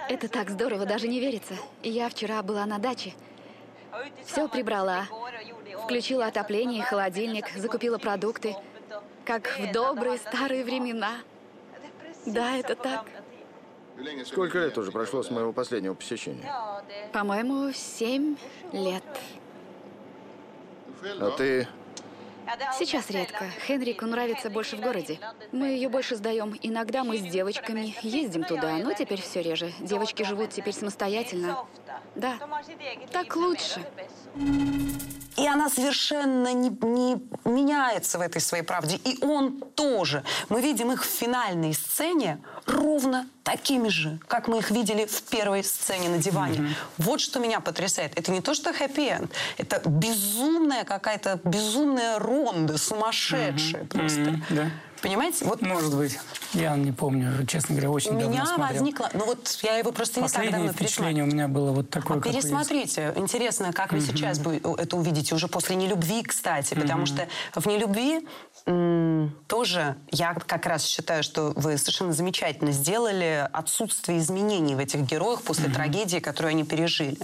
Это 0.08 0.25
так 0.36 0.50
здорово, 0.50 0.84
даже 0.84 1.08
не 1.08 1.18
верится. 1.18 1.54
Я 1.82 2.10
вчера 2.10 2.42
была 2.42 2.66
на 2.66 2.78
даче. 2.78 3.14
Все 4.26 4.48
прибрала. 4.48 5.06
Включила 5.84 6.26
отопление 6.26 6.82
холодильник, 6.82 7.48
закупила 7.56 7.96
продукты. 7.96 8.54
Как 9.24 9.48
в 9.58 9.72
добрые 9.72 10.18
старые 10.18 10.62
времена. 10.62 11.20
Да, 12.26 12.54
это 12.54 12.76
так. 12.76 13.06
Сколько 14.26 14.58
лет 14.58 14.76
уже 14.76 14.92
прошло 14.92 15.22
с 15.22 15.30
моего 15.30 15.54
последнего 15.54 15.94
посещения? 15.94 16.46
По-моему, 17.14 17.72
семь 17.72 18.36
лет. 18.72 19.04
А 21.18 21.30
ты... 21.30 21.66
Сейчас 22.78 23.10
редко. 23.10 23.46
Хенрику 23.66 24.06
нравится 24.06 24.50
больше 24.50 24.76
в 24.76 24.80
городе. 24.80 25.18
Мы 25.52 25.68
ее 25.68 25.88
больше 25.88 26.16
сдаем. 26.16 26.56
Иногда 26.62 27.04
мы 27.04 27.18
с 27.18 27.22
девочками 27.22 27.94
ездим 28.02 28.44
туда, 28.44 28.76
но 28.78 28.92
теперь 28.92 29.20
все 29.20 29.42
реже. 29.42 29.72
Девочки 29.80 30.22
живут 30.22 30.50
теперь 30.50 30.74
самостоятельно. 30.74 31.66
Да, 32.14 32.38
так 33.12 33.36
лучше. 33.36 33.84
И 35.36 35.46
она 35.46 35.68
совершенно 35.68 36.52
не, 36.54 36.70
не 36.70 37.16
меняется 37.44 38.18
в 38.18 38.22
этой 38.22 38.40
своей 38.40 38.64
правде. 38.64 38.96
И 39.04 39.22
он 39.22 39.60
тоже. 39.60 40.24
Мы 40.48 40.62
видим 40.62 40.92
их 40.92 41.04
в 41.04 41.08
финальной 41.08 41.74
сцене 41.74 42.38
ровно 42.64 43.28
такими 43.42 43.88
же, 43.88 44.18
как 44.28 44.48
мы 44.48 44.58
их 44.58 44.70
видели 44.70 45.04
в 45.04 45.22
первой 45.24 45.62
сцене 45.62 46.08
на 46.08 46.18
диване. 46.18 46.58
Mm-hmm. 46.58 46.74
Вот 46.98 47.20
что 47.20 47.38
меня 47.38 47.60
потрясает. 47.60 48.18
Это 48.18 48.32
не 48.32 48.40
то, 48.40 48.54
что 48.54 48.72
хэппи-энд. 48.72 49.30
Это 49.58 49.82
безумная 49.84 50.84
какая-то, 50.84 51.38
безумная 51.44 52.18
ронда, 52.18 52.78
сумасшедшая 52.78 53.82
mm-hmm. 53.82 53.88
просто. 53.88 54.20
Mm-hmm. 54.20 54.42
Да. 54.50 54.70
Понимаете? 55.06 55.44
Вот 55.44 55.62
может 55.62 55.96
быть. 55.96 56.18
Я 56.52 56.76
не 56.76 56.90
помню, 56.90 57.46
честно 57.46 57.76
говоря, 57.76 57.90
очень 57.90 58.16
у 58.16 58.18
давно 58.18 58.28
меня 58.28 58.46
смотрел. 58.46 58.66
возникло, 58.66 59.10
ну 59.14 59.24
вот 59.24 59.58
я 59.62 59.76
его 59.76 59.92
просто 59.92 60.20
не 60.20 60.28
так 60.28 60.50
давно 60.50 60.72
впечатление 60.72 61.22
у 61.22 61.28
меня 61.28 61.46
было 61.46 61.70
вот 61.70 61.90
такое. 61.90 62.18
А 62.18 62.20
пересмотрите. 62.20 63.12
Интересно, 63.14 63.72
как 63.72 63.92
вы 63.92 64.00
сейчас 64.00 64.40
это 64.40 64.96
увидите 64.96 65.34
уже 65.34 65.46
после 65.46 65.76
нелюбви, 65.76 66.22
кстати, 66.24 66.74
потому 66.74 67.06
что 67.06 67.28
в 67.54 67.66
нелюбви 67.66 68.26
тоже 69.46 69.96
я 70.10 70.34
как 70.34 70.66
раз 70.66 70.84
считаю, 70.84 71.22
что 71.22 71.52
вы 71.54 71.78
совершенно 71.78 72.12
замечательно 72.12 72.72
сделали 72.72 73.48
отсутствие 73.52 74.18
изменений 74.18 74.74
в 74.74 74.78
этих 74.80 75.00
героях 75.00 75.42
после 75.42 75.68
трагедии, 75.68 76.18
которую 76.18 76.50
они 76.50 76.64
пережили. 76.64 77.18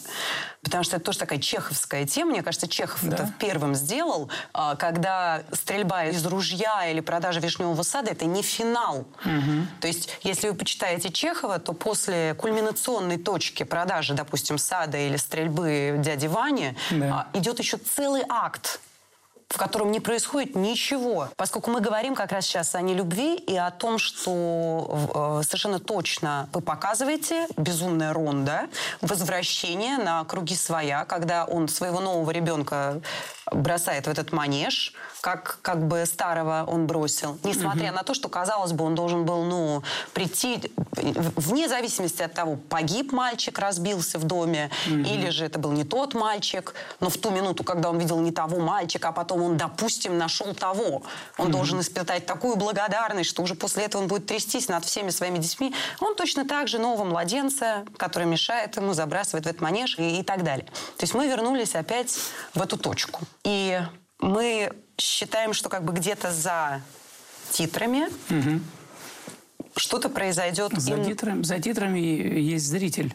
Потому 0.62 0.84
что 0.84 0.96
это 0.96 1.06
тоже 1.06 1.18
такая 1.18 1.40
чеховская 1.40 2.06
тема. 2.06 2.30
Мне 2.30 2.42
кажется, 2.42 2.68
Чехов 2.68 3.00
да. 3.02 3.16
это 3.16 3.34
первым 3.40 3.74
сделал, 3.74 4.30
а, 4.52 4.76
когда 4.76 5.42
стрельба 5.52 6.04
из 6.04 6.24
ружья 6.24 6.86
или 6.88 7.00
продажа 7.00 7.40
вишневого 7.40 7.82
сада 7.82 8.12
это 8.12 8.24
не 8.24 8.42
финал. 8.42 8.98
Угу. 9.24 9.66
То 9.80 9.88
есть, 9.88 10.10
если 10.22 10.48
вы 10.48 10.54
почитаете 10.54 11.10
Чехова, 11.10 11.58
то 11.58 11.72
после 11.72 12.34
кульминационной 12.34 13.18
точки 13.18 13.64
продажи, 13.64 14.14
допустим, 14.14 14.58
сада 14.58 14.98
или 14.98 15.16
стрельбы 15.16 15.96
дяди 15.98 16.26
Вани, 16.26 16.76
да. 16.90 17.28
А, 17.32 17.36
идет 17.36 17.58
еще 17.58 17.78
целый 17.78 18.22
акт 18.28 18.80
в 19.52 19.58
котором 19.58 19.90
не 19.90 20.00
происходит 20.00 20.56
ничего. 20.56 21.28
Поскольку 21.36 21.70
мы 21.70 21.80
говорим 21.80 22.14
как 22.14 22.32
раз 22.32 22.46
сейчас 22.46 22.74
о 22.74 22.80
нелюбви 22.80 23.36
и 23.36 23.54
о 23.54 23.70
том, 23.70 23.98
что 23.98 25.40
э, 25.40 25.44
совершенно 25.44 25.78
точно 25.78 26.48
вы 26.54 26.62
показываете 26.62 27.46
безумная 27.58 28.14
ронда, 28.14 28.68
возвращение 29.02 29.98
на 29.98 30.24
круги 30.24 30.54
своя, 30.54 31.04
когда 31.04 31.44
он 31.44 31.68
своего 31.68 32.00
нового 32.00 32.30
ребенка 32.30 33.02
бросает 33.54 34.06
в 34.06 34.10
этот 34.10 34.32
манеж, 34.32 34.94
как, 35.22 35.60
как 35.62 35.86
бы 35.86 36.04
старого 36.04 36.64
он 36.66 36.86
бросил, 36.88 37.38
несмотря 37.44 37.88
угу. 37.88 37.96
на 37.96 38.02
то, 38.02 38.12
что, 38.12 38.28
казалось 38.28 38.72
бы, 38.72 38.84
он 38.84 38.96
должен 38.96 39.24
был, 39.24 39.44
ну, 39.44 39.82
прийти, 40.12 40.72
вне 40.96 41.68
зависимости 41.68 42.22
от 42.22 42.34
того, 42.34 42.56
погиб 42.56 43.12
мальчик, 43.12 43.56
разбился 43.58 44.18
в 44.18 44.24
доме, 44.24 44.70
угу. 44.86 44.96
или 44.96 45.30
же 45.30 45.44
это 45.44 45.60
был 45.60 45.70
не 45.70 45.84
тот 45.84 46.14
мальчик, 46.14 46.74
но 46.98 47.08
в 47.08 47.16
ту 47.18 47.30
минуту, 47.30 47.62
когда 47.62 47.88
он 47.90 47.98
видел 47.98 48.18
не 48.18 48.32
того 48.32 48.58
мальчика, 48.58 49.08
а 49.08 49.12
потом 49.12 49.42
он, 49.42 49.56
допустим, 49.56 50.18
нашел 50.18 50.54
того, 50.54 51.02
он 51.38 51.46
угу. 51.46 51.52
должен 51.52 51.80
испытать 51.80 52.26
такую 52.26 52.56
благодарность, 52.56 53.30
что 53.30 53.42
уже 53.42 53.54
после 53.54 53.84
этого 53.84 54.02
он 54.02 54.08
будет 54.08 54.26
трястись 54.26 54.68
над 54.68 54.84
всеми 54.84 55.10
своими 55.10 55.38
детьми. 55.38 55.72
Он 56.00 56.16
точно 56.16 56.44
так 56.44 56.66
же 56.66 56.80
нового 56.80 57.04
младенца, 57.04 57.84
который 57.96 58.26
мешает 58.26 58.76
ему, 58.76 58.92
забрасывает 58.92 59.46
в 59.46 59.48
этот 59.48 59.60
манеж 59.60 59.98
и, 60.00 60.18
и 60.18 60.22
так 60.24 60.42
далее. 60.42 60.66
То 60.96 61.02
есть 61.02 61.14
мы 61.14 61.28
вернулись 61.28 61.76
опять 61.76 62.18
в 62.54 62.60
эту 62.60 62.76
точку. 62.76 63.20
И 63.44 63.80
мы 64.20 64.72
считаем, 64.96 65.52
что 65.52 65.68
как 65.68 65.84
бы 65.84 65.92
где-то 65.92 66.32
за 66.32 66.80
титрами 67.50 68.04
угу. 68.30 68.60
что-то 69.76 70.08
произойдет. 70.08 70.72
За, 70.76 70.94
им... 70.94 71.04
титрами, 71.04 71.42
за 71.42 71.58
титрами 71.58 71.98
есть 71.98 72.66
зритель. 72.66 73.14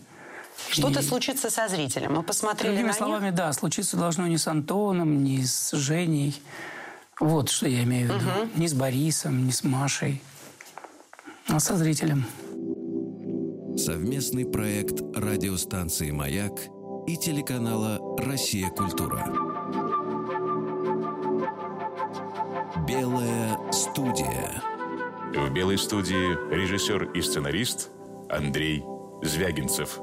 Что-то 0.69 0.99
и... 0.99 1.03
случится 1.03 1.49
со 1.49 1.67
зрителем. 1.67 2.15
Мы 2.15 2.23
посмотрели 2.23 2.73
Другими 2.73 2.87
на 2.87 2.93
словами, 2.93 3.25
них. 3.27 3.35
да, 3.35 3.53
случиться 3.53 3.95
должно 3.95 4.27
не 4.27 4.37
с 4.37 4.47
Антоном, 4.47 5.23
не 5.23 5.45
с 5.45 5.71
Женей. 5.71 6.41
Вот 7.19 7.49
что 7.49 7.67
я 7.67 7.83
имею 7.83 8.11
в 8.11 8.15
виду. 8.15 8.29
Угу. 8.29 8.49
Не 8.55 8.67
с 8.67 8.73
Борисом, 8.73 9.45
не 9.45 9.51
с 9.51 9.63
Машей, 9.63 10.21
а 11.47 11.59
со 11.59 11.77
зрителем. 11.77 12.25
Совместный 13.77 14.45
проект 14.45 15.01
радиостанции 15.15 16.11
«Маяк» 16.11 16.53
и 17.07 17.15
телеканала 17.15 17.99
«Россия. 18.17 18.69
Культура». 18.69 19.46
Студия. 24.17 24.63
В 25.35 25.49
белой 25.51 25.77
студии 25.77 26.53
режиссер 26.53 27.11
и 27.11 27.21
сценарист 27.21 27.91
Андрей 28.29 28.83
Звягинцев. 29.21 29.99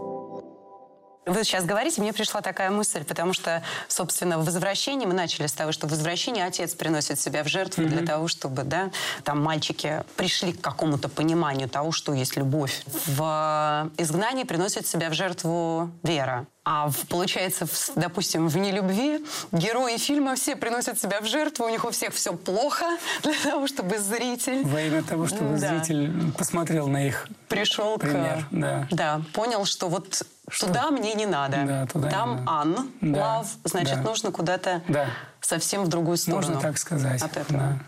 Вы 1.26 1.44
сейчас 1.44 1.64
говорите, 1.64 2.00
мне 2.00 2.12
пришла 2.12 2.42
такая 2.42 2.70
мысль, 2.70 3.02
потому 3.04 3.32
что, 3.32 3.62
собственно, 3.88 4.38
в 4.38 4.44
возвращении 4.44 5.06
мы 5.06 5.14
начали 5.14 5.46
с 5.46 5.52
того, 5.52 5.72
что 5.72 5.86
в 5.86 5.90
возвращении 5.90 6.42
отец 6.42 6.74
приносит 6.74 7.18
себя 7.18 7.42
в 7.42 7.48
жертву 7.48 7.82
mm-hmm. 7.82 7.88
для 7.88 8.06
того, 8.06 8.28
чтобы, 8.28 8.62
да, 8.64 8.90
там 9.22 9.42
мальчики 9.42 10.04
пришли 10.16 10.52
к 10.52 10.60
какому-то 10.60 11.08
пониманию 11.08 11.68
того, 11.68 11.92
что 11.92 12.12
есть 12.12 12.36
любовь. 12.36 12.84
В 13.06 13.90
изгнании 13.96 14.44
приносит 14.44 14.86
себя 14.86 15.08
в 15.08 15.14
жертву 15.14 15.90
Вера. 16.02 16.46
А 16.66 16.88
в, 16.88 17.06
получается, 17.08 17.66
в, 17.66 17.90
допустим, 17.94 18.48
в 18.48 18.56
нелюбви 18.56 19.22
герои 19.52 19.98
фильма 19.98 20.34
все 20.34 20.56
приносят 20.56 20.98
себя 20.98 21.20
в 21.20 21.26
жертву, 21.26 21.66
у 21.66 21.68
них 21.68 21.84
у 21.84 21.90
всех 21.90 22.14
все 22.14 22.32
плохо 22.32 22.86
для 23.22 23.34
того, 23.42 23.66
чтобы 23.66 23.98
зритель... 23.98 24.64
Во 24.64 24.80
имя 24.80 25.02
того, 25.02 25.26
чтобы 25.26 25.58
да. 25.58 25.78
зритель 25.78 26.32
посмотрел 26.32 26.86
на 26.88 27.06
их 27.06 27.28
Пришел 27.48 27.98
пример. 27.98 28.46
К, 28.50 28.54
да. 28.54 28.88
да, 28.90 29.22
понял, 29.34 29.66
что 29.66 29.88
вот 29.88 30.24
что? 30.48 30.66
Туда 30.66 30.90
мне 30.90 31.14
не 31.14 31.26
надо. 31.26 31.64
Да, 31.66 31.86
туда 31.86 32.10
Там 32.10 32.36
не 32.36 32.42
Ан, 32.46 32.88
да, 33.00 33.40
love, 33.40 33.46
значит, 33.64 33.96
да. 33.96 34.02
нужно 34.02 34.30
куда-то 34.30 34.82
да. 34.88 35.06
совсем 35.40 35.84
в 35.84 35.88
другую 35.88 36.16
сторону. 36.16 36.46
Можно 36.46 36.60
так 36.60 36.78
сказать. 36.78 37.22
От 37.22 37.36
этого. 37.36 37.58
Да. 37.58 37.78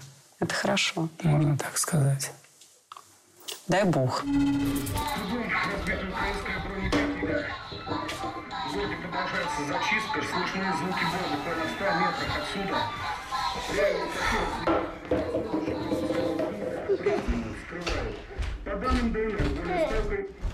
Это 0.40 0.54
хорошо. 0.54 1.08
Можно 1.22 1.56
так 1.58 1.76
сказать. 1.78 2.32
Дай 3.68 3.84
Бог. 3.84 4.24
продолжается 9.16 9.64
зачистка, 9.66 10.20
слышны 10.22 10.72
звуки 10.76 11.04
боя 11.04 11.28
буквально 11.36 11.64
в 11.64 11.70
100 11.70 11.84
метрах 12.00 12.32
отсюда. 12.36 12.78
По 18.64 18.74
данным 18.76 19.12
ДНР, 19.12 19.42
более 19.56 19.80
100 19.88 20.45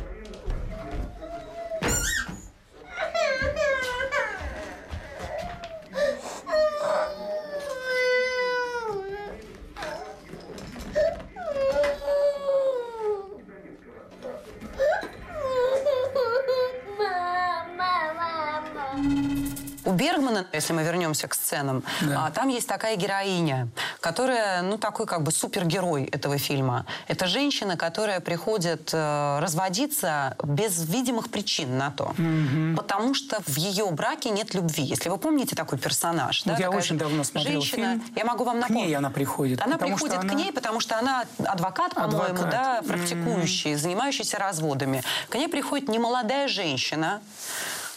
если 20.52 20.72
мы 20.72 20.82
вернемся 20.82 21.28
к 21.28 21.34
сценам, 21.34 21.82
да. 22.00 22.26
а, 22.26 22.30
там 22.30 22.48
есть 22.48 22.68
такая 22.68 22.96
героиня, 22.96 23.68
которая, 24.00 24.62
ну, 24.62 24.78
такой 24.78 25.06
как 25.06 25.22
бы 25.22 25.32
супергерой 25.32 26.04
этого 26.04 26.38
фильма. 26.38 26.86
Это 27.08 27.26
женщина, 27.26 27.76
которая 27.76 28.20
приходит 28.20 28.90
э, 28.92 29.38
разводиться 29.40 30.36
без 30.42 30.88
видимых 30.88 31.30
причин 31.30 31.78
на 31.78 31.90
то. 31.90 32.14
Угу. 32.18 32.76
Потому 32.76 33.14
что 33.14 33.40
в 33.46 33.56
ее 33.56 33.90
браке 33.90 34.30
нет 34.30 34.54
любви. 34.54 34.82
Если 34.82 35.08
вы 35.08 35.18
помните 35.18 35.56
такой 35.56 35.78
персонаж. 35.78 36.44
Вот 36.44 36.56
да, 36.56 36.60
я 36.60 36.70
очень 36.70 36.98
давно 36.98 37.24
смотрел 37.24 37.60
женщина, 37.60 38.00
фильм. 38.00 38.12
Я 38.16 38.24
могу 38.24 38.44
вам 38.44 38.60
напомнить. 38.60 38.84
К 38.84 38.86
ней 38.86 38.96
она 38.96 39.10
приходит. 39.10 39.62
Она 39.62 39.78
приходит 39.78 40.18
к 40.18 40.24
она... 40.24 40.34
ней, 40.34 40.52
потому 40.52 40.80
что 40.80 40.98
она 40.98 41.24
адвокат, 41.44 41.94
по-моему, 41.94 42.42
да, 42.50 42.82
практикующий, 42.86 43.72
mm 43.72 43.82
занимающийся 43.82 44.38
разводами. 44.38 45.02
К 45.28 45.34
ней 45.34 45.48
приходит 45.48 45.88
немолодая 45.88 46.48
женщина, 46.48 47.20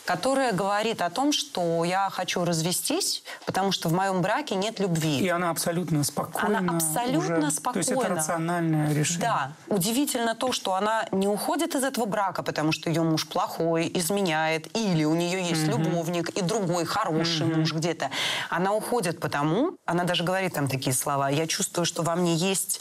которая 0.05 0.53
говорит 0.53 1.01
о 1.01 1.09
том, 1.09 1.31
что 1.31 1.83
я 1.83 2.09
хочу 2.11 2.45
развестись, 2.45 3.23
потому 3.45 3.71
что 3.71 3.89
в 3.89 3.93
моем 3.93 4.21
браке 4.21 4.55
нет 4.55 4.79
любви. 4.79 5.19
И 5.19 5.27
она 5.27 5.49
абсолютно 5.49 6.03
спокойна. 6.03 6.59
Она 6.59 6.75
абсолютно 6.75 7.37
уже, 7.39 7.51
спокойна. 7.51 7.83
То 7.85 7.91
есть 7.93 8.05
это 8.05 8.15
рациональное 8.15 8.93
решение. 8.93 9.21
Да. 9.21 9.51
Удивительно 9.67 10.35
то, 10.35 10.51
что 10.51 10.75
она 10.75 11.07
не 11.11 11.27
уходит 11.27 11.75
из 11.75 11.83
этого 11.83 12.05
брака, 12.05 12.43
потому 12.43 12.71
что 12.71 12.89
ее 12.89 13.01
муж 13.01 13.27
плохой, 13.27 13.91
изменяет, 13.95 14.75
или 14.77 15.03
у 15.03 15.15
нее 15.15 15.43
есть 15.43 15.67
угу. 15.67 15.79
любовник 15.79 16.29
и 16.29 16.41
другой 16.41 16.85
хороший 16.85 17.47
угу. 17.47 17.59
муж 17.61 17.73
где-то. 17.73 18.11
Она 18.49 18.73
уходит 18.73 19.19
потому, 19.19 19.77
она 19.85 20.03
даже 20.03 20.23
говорит 20.23 20.53
там 20.53 20.67
такие 20.67 20.95
слова, 20.95 21.29
я 21.29 21.47
чувствую, 21.47 21.85
что 21.85 22.03
во 22.03 22.15
мне 22.15 22.35
есть 22.35 22.79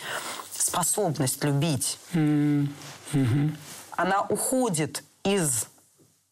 способность 0.53 1.43
любить. 1.43 1.99
Угу. 2.13 2.69
Она 3.97 4.23
уходит 4.23 5.05
из 5.25 5.67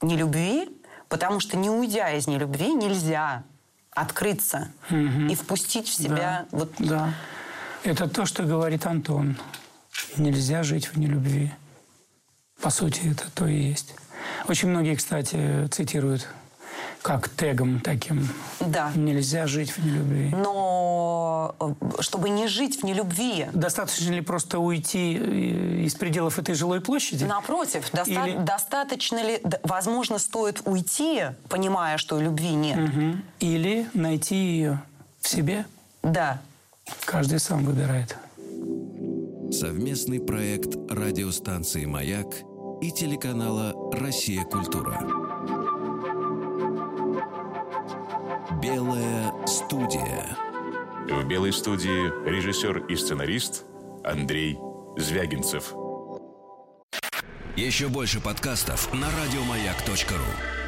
нелюбви, 0.02 0.68
Потому 1.12 1.40
что 1.40 1.58
не 1.58 1.68
уйдя 1.68 2.10
из 2.12 2.26
нелюбви, 2.26 2.72
нельзя 2.72 3.42
открыться 3.90 4.70
угу. 4.88 5.26
и 5.28 5.34
впустить 5.34 5.86
в 5.86 5.92
себя 5.92 6.46
да. 6.50 6.58
вот. 6.58 6.72
Да. 6.78 7.12
Это 7.84 8.08
то, 8.08 8.24
что 8.24 8.44
говорит 8.44 8.86
Антон. 8.86 9.36
Нельзя 10.16 10.62
жить 10.62 10.86
в 10.86 10.96
нелюбви. 10.96 11.52
По 12.62 12.70
сути, 12.70 13.10
это 13.10 13.30
то 13.34 13.46
и 13.46 13.54
есть. 13.54 13.94
Очень 14.48 14.70
многие, 14.70 14.94
кстати, 14.94 15.68
цитируют 15.70 16.26
как 17.02 17.28
тегом 17.28 17.80
таким. 17.80 18.28
Да. 18.60 18.92
Нельзя 18.94 19.46
жить 19.46 19.70
в 19.76 19.84
нелюбви. 19.84 20.30
Но 20.36 21.54
э, 21.60 21.74
чтобы 22.00 22.30
не 22.30 22.46
жить 22.46 22.80
в 22.80 22.84
нелюбви, 22.84 23.46
Достаточно 23.52 24.12
ли 24.12 24.20
просто 24.20 24.58
уйти 24.60 25.18
э, 25.20 25.82
из 25.84 25.94
пределов 25.96 26.38
этой 26.38 26.54
жилой 26.54 26.80
площади? 26.80 27.24
напротив, 27.24 27.90
доста- 27.92 28.10
Или- 28.26 28.38
достаточно 28.38 29.22
ли, 29.22 29.40
возможно, 29.64 30.18
стоит 30.18 30.62
уйти, 30.64 31.24
понимая, 31.48 31.98
что 31.98 32.20
любви 32.20 32.50
нет. 32.54 32.76
Мгм. 32.78 33.22
Или 33.40 33.88
найти 33.94 34.36
ее 34.36 34.82
в 35.20 35.28
себе? 35.28 35.66
Да. 36.02 36.40
Каждый 37.04 37.38
сам 37.40 37.64
выбирает. 37.64 38.16
Совместный 39.52 40.20
проект 40.20 40.74
радиостанции 40.90 41.84
«Маяк» 41.84 42.26
и 42.80 42.90
телеканала 42.90 43.74
«Россия. 43.92 44.44
Культура». 44.44 44.98
Студия. 49.72 50.36
В 51.08 51.24
белой 51.26 51.50
студии 51.50 52.28
режиссер 52.28 52.88
и 52.88 52.94
сценарист 52.94 53.64
Андрей 54.04 54.58
Звягинцев. 54.98 55.72
Еще 57.56 57.88
больше 57.88 58.20
подкастов 58.20 58.92
на 58.92 59.06
радиомаяк.ру. 59.06 60.61